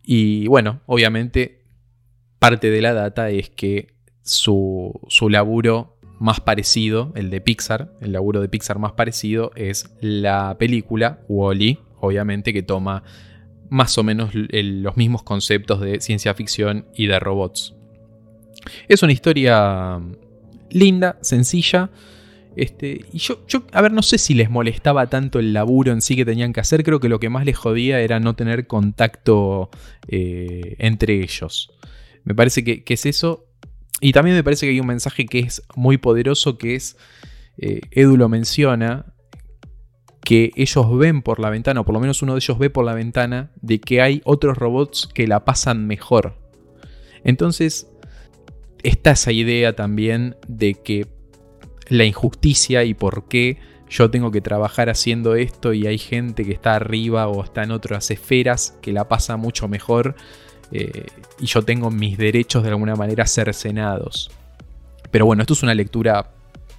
[0.03, 1.63] Y bueno, obviamente
[2.39, 8.13] parte de la data es que su, su laburo más parecido, el de Pixar, el
[8.13, 13.03] laburo de Pixar más parecido es la película Wally, obviamente que toma
[13.69, 17.75] más o menos los mismos conceptos de ciencia ficción y de robots.
[18.89, 20.01] Es una historia
[20.71, 21.91] linda, sencilla.
[22.57, 26.01] Este, y yo, yo, a ver, no sé si les molestaba tanto el laburo en
[26.01, 26.83] sí que tenían que hacer.
[26.85, 29.69] Creo que lo que más les jodía era no tener contacto
[30.09, 31.71] eh, entre ellos.
[32.25, 33.45] Me parece que, es eso.
[34.01, 36.97] Y también me parece que hay un mensaje que es muy poderoso, que es,
[37.59, 39.15] eh, Edu lo menciona,
[40.23, 42.85] que ellos ven por la ventana, o por lo menos uno de ellos ve por
[42.85, 46.37] la ventana, de que hay otros robots que la pasan mejor.
[47.25, 47.89] Entonces,
[48.83, 51.07] está esa idea también de que
[51.89, 56.53] la injusticia y por qué yo tengo que trabajar haciendo esto y hay gente que
[56.53, 60.17] está arriba o está en otras esferas que la pasa mucho mejor
[60.73, 61.07] eh,
[61.41, 64.31] y yo tengo mis derechos de alguna manera cercenados.
[65.11, 66.31] Pero bueno, esto es una lectura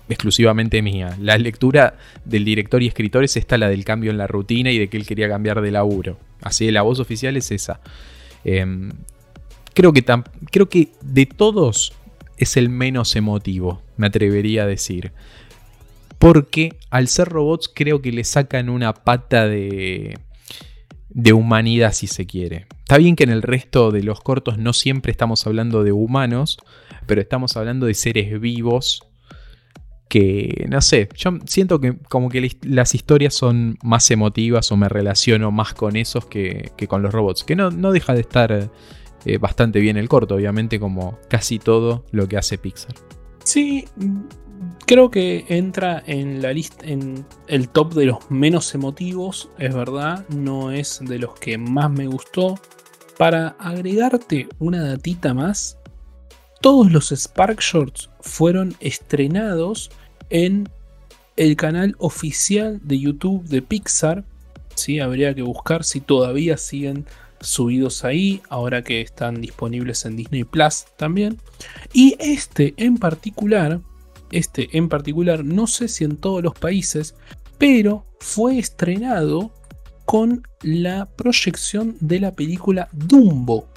[0.09, 1.17] exclusivamente mía.
[1.21, 4.79] La lectura del director y escritor es esta, la del cambio en la rutina y
[4.79, 6.17] de que él quería cambiar de laburo.
[6.41, 7.79] Así la voz oficial es esa.
[8.43, 8.91] Em,
[9.73, 10.03] creo, que
[10.51, 11.93] creo que de todos
[12.37, 15.11] es el menos emotivo, me atrevería a decir.
[16.19, 20.17] Porque al ser robots creo que le sacan una pata de,
[21.09, 22.67] de humanidad si se quiere.
[22.79, 26.57] Está bien que en el resto de los cortos no siempre estamos hablando de humanos,
[27.05, 29.07] pero estamos hablando de seres vivos
[30.09, 34.87] que, no sé, yo siento que como que las historias son más emotivas o me
[34.89, 38.69] relaciono más con esos que, con los robots, que no, no deja de estar
[39.25, 42.95] eh, bastante bien el corto, obviamente, como casi todo lo que hace Pixar.
[43.43, 43.85] Sí,
[44.85, 50.27] creo que entra en la lista, en el top de los menos emotivos, es verdad,
[50.29, 52.59] no es de los que más me gustó.
[53.17, 55.77] Para agregarte una datita más,
[56.61, 59.89] todos los Spark Shorts fueron estrenados
[60.29, 60.69] en
[61.35, 64.23] el canal oficial de YouTube de Pixar.
[64.75, 64.99] ¿sí?
[64.99, 67.05] Habría que buscar si todavía siguen
[67.39, 71.39] subidos ahí, ahora que están disponibles en Disney Plus también.
[71.93, 73.79] Y este en particular,
[74.31, 77.15] este en particular, no sé si en todos los países,
[77.57, 79.51] pero fue estrenado
[80.05, 83.67] con la proyección de la película Dumbo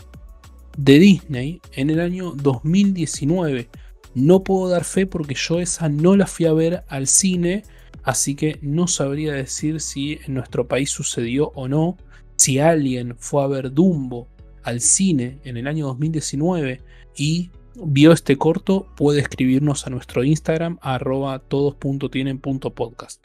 [0.76, 3.68] de Disney en el año 2019.
[4.14, 7.64] No puedo dar fe porque yo esa no la fui a ver al cine,
[8.02, 11.96] así que no sabría decir si en nuestro país sucedió o no.
[12.36, 14.28] Si alguien fue a ver Dumbo
[14.62, 16.80] al cine en el año 2019
[17.16, 23.24] y vio este corto, puede escribirnos a nuestro Instagram arroba todos.tienen.podcast.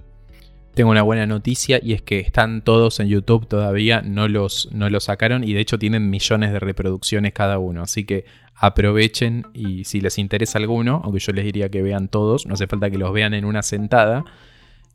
[0.76, 4.90] Tengo una buena noticia y es que están todos en YouTube todavía, no los, no
[4.90, 7.82] los sacaron y de hecho tienen millones de reproducciones cada uno.
[7.82, 8.26] Así que
[8.56, 12.68] aprovechen y si les interesa alguno, aunque yo les diría que vean todos, no hace
[12.68, 14.26] falta que los vean en una sentada,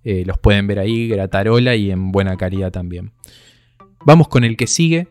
[0.04, 3.12] eh, los pueden ver ahí gratarola y en buena calidad también.
[4.04, 5.08] Vamos con el que sigue,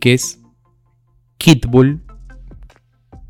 [0.00, 0.40] que es
[1.36, 2.05] Kitbull.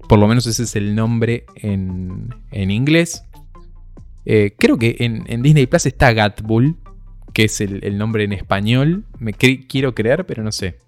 [0.09, 3.25] Por lo menos ese es el nombre en, inglés.
[4.25, 6.77] Eh, creo que en, Disney Plus está Gatbull,
[7.33, 9.05] que es el, nombre en español.
[9.19, 10.79] Me quiero creer, pero no sé.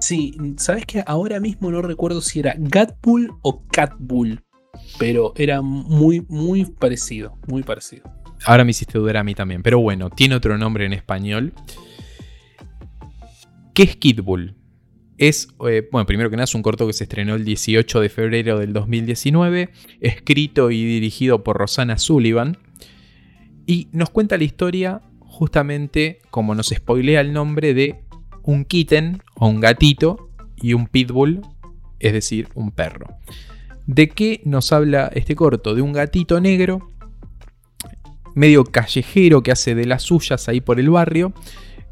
[0.00, 4.42] Sí, sabes que ahora mismo no recuerdo si era Gatbull o Catbull,
[4.98, 8.10] pero era muy, muy parecido, muy parecido.
[8.44, 11.52] Ahora me hiciste dudar a mí también, pero bueno, tiene otro nombre en español.
[13.74, 14.56] ¿Qué es Kid Bull?
[15.22, 18.08] Es, eh, bueno, primero que nada es un corto que se estrenó el 18 de
[18.08, 19.68] febrero del 2019,
[20.00, 22.58] escrito y dirigido por Rosana Sullivan,
[23.64, 28.00] y nos cuenta la historia justamente, como nos spoilea el nombre, de
[28.42, 31.42] un kitten o un gatito y un pitbull,
[32.00, 33.06] es decir, un perro.
[33.86, 35.76] ¿De qué nos habla este corto?
[35.76, 36.90] De un gatito negro,
[38.34, 41.32] medio callejero que hace de las suyas ahí por el barrio,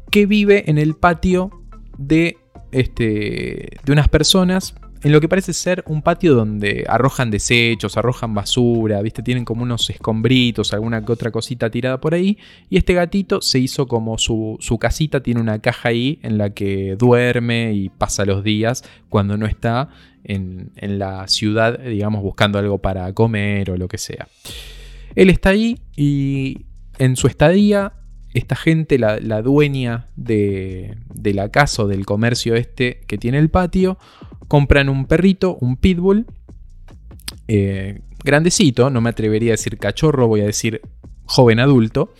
[0.09, 1.49] que vive en el patio
[1.97, 2.40] de,
[2.71, 8.35] este, de unas personas en lo que parece ser un patio donde arrojan desechos, arrojan
[8.35, 9.23] basura, ¿viste?
[9.23, 12.37] Tienen como unos escombritos, alguna que otra cosita tirada por ahí.
[12.69, 16.51] Y este gatito se hizo como su, su, casita, tiene una caja ahí en la
[16.51, 19.89] que duerme y pasa los días cuando no está
[20.23, 24.27] en, en la ciudad, digamos, buscando algo para comer o lo que sea.
[25.15, 26.65] Él está ahí y
[26.99, 27.93] en su estadía
[28.33, 33.97] esta gente, la, dueña de, la casa o del comercio este que tiene el patio,
[34.47, 36.25] compran un perrito, un pitbull,
[37.47, 40.81] eh, grandecito, no me atrevería a decir cachorro, voy a decir
[41.25, 42.13] joven adulto,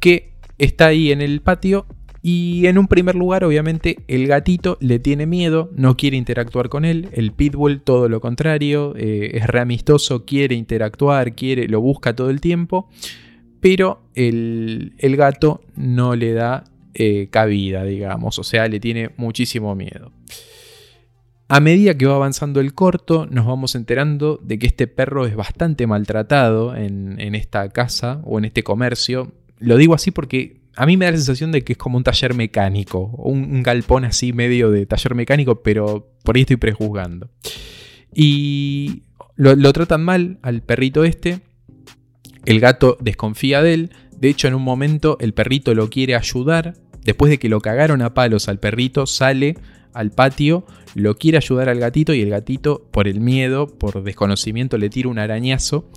[0.00, 1.86] que está ahí en el patio
[2.26, 6.86] Y en un primer lugar, obviamente, el gatito le tiene miedo, no quiere interactuar con
[6.86, 7.10] él.
[7.12, 12.40] El pitbull, todo lo contrario, eh, es reamistoso, quiere interactuar, quiere, lo busca todo el
[12.40, 12.88] tiempo.
[13.64, 18.38] Pero el, gato no le da eh, cabida, digamos.
[18.38, 20.12] O sea, le tiene muchísimo miedo.
[21.48, 25.34] A medida que va avanzando el corto, nos vamos enterando de que este perro es
[25.34, 29.32] bastante maltratado en, esta casa o en este comercio.
[29.60, 32.04] Lo digo así porque a mí me da la sensación de que es como un
[32.04, 37.30] taller mecánico, un, galpón así medio de taller mecánico, pero por ahí estoy prejuzgando.
[38.14, 39.04] Y
[39.36, 41.40] lo, tratan mal al perrito este,
[42.46, 46.74] el gato desconfía de él, de hecho en un momento el perrito lo quiere ayudar,
[47.04, 49.56] después de que lo cagaron a palos al perrito, sale
[49.92, 50.64] al patio,
[50.94, 55.08] lo quiere ayudar al gatito y el gatito por el miedo, por desconocimiento, le tira
[55.08, 55.88] un arañazo.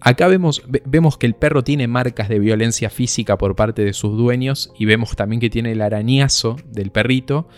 [0.00, 4.16] Acá vemos, vemos, que el perro tiene marcas de violencia física por parte de sus
[4.16, 7.48] dueños y vemos también que tiene el arañazo del perrito.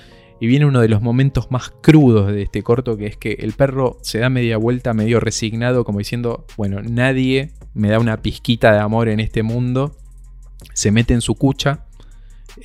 [0.43, 3.53] Y viene uno de los momentos más crudos de este corto, que es que el
[3.53, 8.72] perro se da media vuelta, medio resignado, como diciendo, bueno, nadie me da una pizquita
[8.72, 9.97] de amor en este mundo.
[10.74, 11.84] Se mete en su cucha,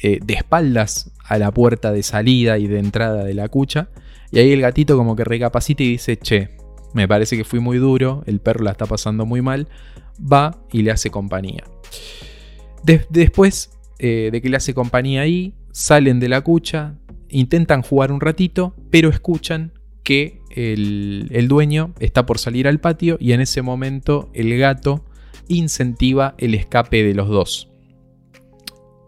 [0.01, 3.89] eh, de espaldas a la puerta de salida y de entrada de la cucha.
[4.31, 6.57] Y ahí el gatito como que recapacita y dice, che,
[6.95, 9.67] me parece que fui muy duro, el perro la está pasando muy mal,
[10.19, 11.63] va y le hace compañía.
[13.11, 13.69] después
[13.99, 16.95] eh, de que le hace compañía ahí, salen de la cucha,
[17.29, 19.73] intentan jugar un ratito, pero escuchan
[20.03, 25.03] que el, el, dueño está por salir al patio y en ese momento el gato
[25.47, 27.69] incentiva el escape de los dos.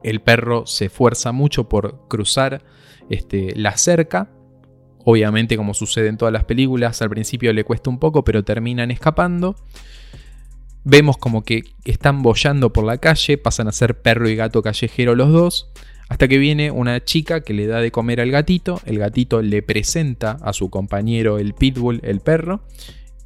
[0.04, 2.64] El perro se esfuerza mucho por cruzar
[3.10, 4.30] este, la cerca
[5.06, 8.92] Obviamente, como sucede en todas las películas, al principio le cuesta un poco, pero terminan
[8.92, 9.56] escapando.
[10.84, 15.16] Vemos como que están bollando por la calle, pasan a ser perro y gato callejero
[15.16, 15.72] los dos,
[16.10, 19.62] hasta que viene una chica que le da de comer al gatito, el gatito le
[19.62, 22.64] presenta a su compañero el pitbull, el perro,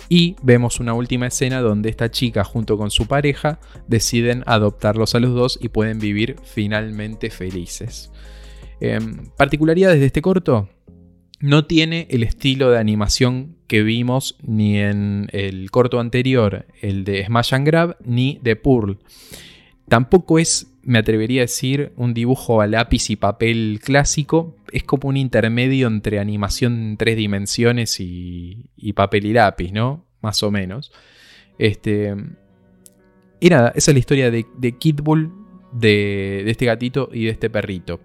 [0.10, 5.20] y vemos una última escena donde esta chica junto con su pareja deciden adoptarlos a
[5.20, 8.12] los dos y pueden vivir finalmente felices.
[8.82, 10.70] Em, particularidades de este corto,
[11.40, 17.26] no tiene el estilo de animación que vimos ni en el corto anterior, el de
[17.26, 19.00] Smash and Grab, ni de Pearl.
[19.88, 24.56] Tampoco es, me atrevería a decir, un dibujo a lápiz y papel clásico.
[24.72, 30.06] Es como un intermedio entre animación en tres dimensiones y, papel y lápiz, ¿no?
[30.22, 30.92] Más o menos.
[31.58, 32.14] Este,
[33.40, 35.32] y nada, esa es la historia de, Kid Bull,
[35.72, 38.02] de, este gatito y de este perrito.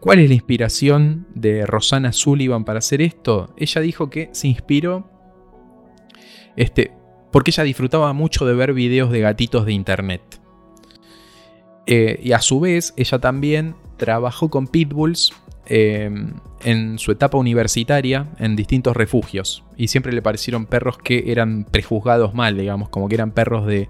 [0.00, 3.54] ¿Cuál es la inspiración de Rosana Sullivan para hacer esto?
[3.56, 5.08] Ella dijo que se inspiró
[6.56, 6.92] este,
[7.30, 10.41] porque ella disfrutaba mucho de ver videos de gatitos de internet.
[11.86, 15.32] Eh, y a su vez, ella también trabajó con pitbulls
[15.66, 19.64] em, en su etapa universitaria en distintos refugios.
[19.76, 23.88] Y siempre le parecieron perros que eran prejuzgados mal, digamos, como que eran perros de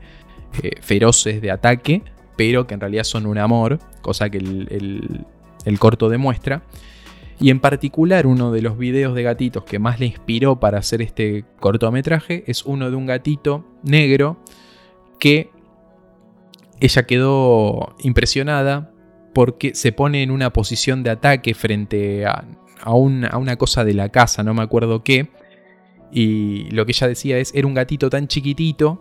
[0.62, 2.03] eh, feroces de ataque,
[2.36, 5.26] pero que en realidad son un amor, cosa que el
[5.64, 6.62] el corto demuestra.
[7.40, 11.03] Y en particular uno de los videos de gatitos que más le inspiró para hacer
[11.03, 14.38] este cortometraje es uno de un gatito negro
[15.18, 15.51] que
[16.82, 18.90] ella quedó impresionada
[19.32, 22.44] porque se pone en una posición de ataque frente a,
[22.92, 25.30] una cosa de la casa, no me acuerdo qué.
[26.10, 29.00] Y lo que ella decía es, era un gatito tan chiquitito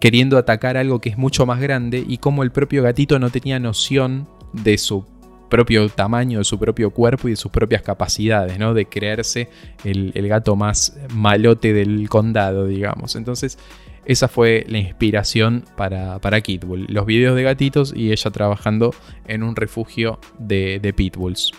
[0.00, 3.58] queriendo atacar algo que es mucho más grande y como el propio gatito no tenía
[3.58, 5.04] noción de su
[5.50, 8.72] propio tamaño, de su propio cuerpo y de sus propias capacidades, ¿no?
[8.72, 9.50] De creerse
[9.82, 13.16] el, gato más malote del condado, digamos.
[13.16, 13.58] Entonces,
[14.06, 16.86] esa fue la inspiración para, para Kitbull.
[16.88, 18.94] Los videos de gatitos y ella trabajando
[19.26, 21.52] en un refugio de, de pitbulls.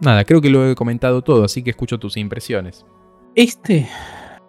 [0.00, 2.86] Nada, creo que lo he comentado todo, así que escucho tus impresiones.
[3.34, 3.88] Este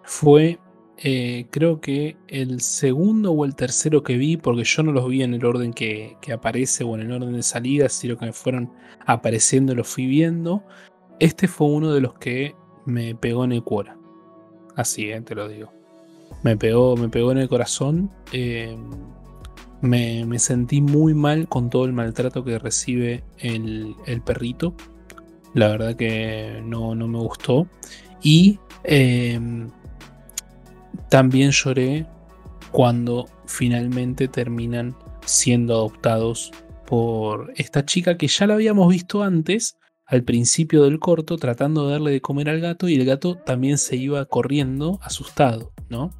[0.04, 0.58] fue
[1.02, 5.22] eh, creo que el segundo o el tercero que vi, porque yo no los vi
[5.22, 8.70] en el orden que, aparece o en el orden de salida, sino que me fueron
[9.06, 10.62] apareciendo, los fui viendo.
[11.18, 12.54] Este fue uno de los que
[12.84, 13.96] me pegó en el cuora.
[14.76, 15.72] Así, eh, te lo digo.
[16.42, 18.10] Me pegó, me pegó en el corazón.
[18.32, 18.76] Eh,
[19.80, 24.74] me, sentí muy mal con todo el maltrato que recibe el, perrito.
[25.54, 27.66] La verdad que no, no me gustó.
[28.22, 28.58] Y
[31.08, 32.06] también lloré
[32.70, 36.52] cuando finalmente terminan siendo adoptados
[36.86, 39.76] por esta chica que ya la habíamos visto antes,
[40.06, 43.78] al principio del corto, tratando de darle de comer al gato y el gato también
[43.78, 46.10] se iba corriendo asustado, ¿no?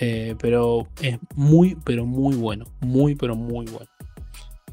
[0.00, 3.86] Eh, pero es muy, pero muy bueno, muy, pero muy bueno.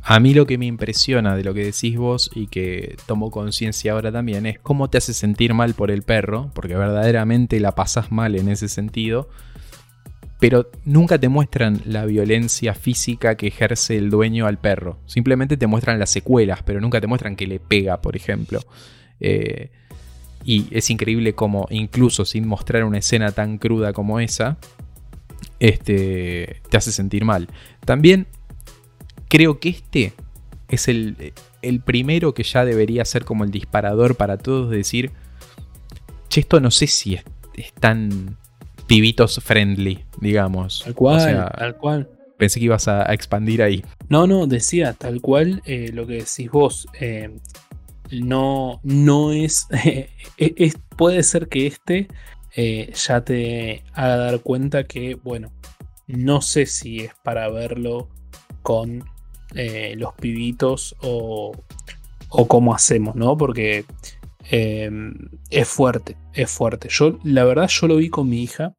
[0.02, 3.92] A mí lo que me impresiona de lo que decís vos y que tomo conciencia
[3.92, 8.10] ahora también es cómo te hace sentir mal por el perro, porque verdaderamente la pasas
[8.10, 9.28] mal en ese sentido,
[10.40, 15.00] pero nunca te muestran la violencia física que ejerce el dueño al perro.
[15.08, 18.62] Simplemente te muestran las secuelas, pero nunca te muestran que le pega, por ejemplo.
[19.20, 19.72] Eh,
[20.46, 24.58] y es increíble cómo, incluso sin mostrar una escena tan cruda como esa,
[25.60, 27.48] este, te hace sentir mal.
[27.86, 28.28] También
[29.28, 30.14] creo que este
[30.70, 35.12] es el, el primero que ya debería ser como el disparador para todos, decir,
[36.30, 37.24] che, esto no sé si es,
[37.56, 38.38] es tan
[38.88, 40.82] pibitos friendly, digamos.
[40.84, 42.10] Tal cual, tal cual.
[42.38, 43.84] Pensé que ibas a, expandir ahí.
[44.10, 46.88] No, no, decía tal cual eh, lo que decís vos.
[47.00, 47.40] Eh,
[48.12, 49.68] no, no es,
[50.38, 52.08] es, Puede ser que este
[52.58, 55.54] eh, ya te haga dar cuenta que, bueno,
[56.08, 58.10] no sé si es para verlo
[58.62, 59.06] con
[59.96, 61.56] los pibitos o,
[62.30, 63.38] o cómo hacemos, ¿no?
[63.38, 63.86] Porque
[64.52, 66.90] es fuerte, es fuerte.
[66.92, 68.76] Yo, la verdad, yo lo vi con mi hija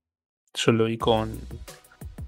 [0.55, 1.39] yo lo vi con,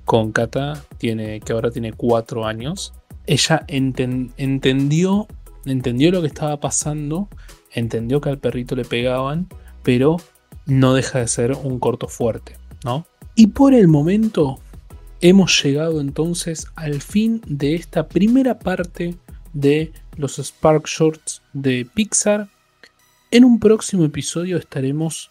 [0.05, 2.95] con Kata, tiene, que ahora tiene cuatro años.
[3.27, 5.27] Ella entendió,
[5.65, 7.29] entendió lo que estaba pasando,
[7.73, 9.49] entendió que al perrito le pegaban,
[9.83, 10.17] pero
[10.67, 13.07] no deja de ser un corto fuerte, ¿no?
[13.35, 14.59] Y por el momento
[15.21, 19.17] hemos llegado entonces al fin de esta primera parte
[19.53, 22.49] de los Spark Shorts de Pixar.
[23.31, 25.31] En un próximo episodio estaremos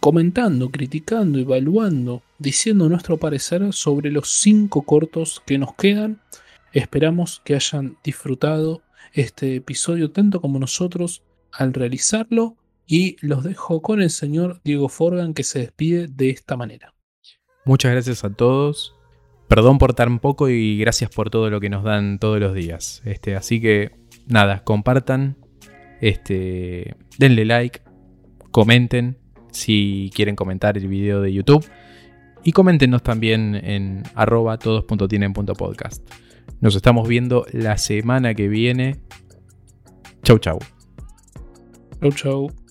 [0.00, 6.20] comentando, criticando, evaluando, diciendo nuestro parecer sobre los cinco cortos que nos quedan.
[6.72, 12.56] Esperamos que hayan disfrutado este episodio tanto como nosotros al realizarlo
[12.88, 16.94] y los dejo con el señor Diego Forgan que se despide de esta manera.
[17.66, 18.96] Muchas gracias a todos.
[19.46, 23.02] Perdón por tan poco y gracias por todo lo que nos dan todos los días.
[23.04, 23.92] Este, así que
[24.26, 25.36] nada, compartan,
[26.00, 27.82] este, denle like,
[28.50, 29.18] comenten
[29.52, 31.64] si quieren comentar el video de YouTube.
[32.42, 36.08] Y coméntenos también en arroba todos.tienen.podcast.
[36.60, 39.02] Nos estamos viendo la semana que viene.
[40.22, 40.58] Chau, chau.
[42.00, 42.67] Chau, chau.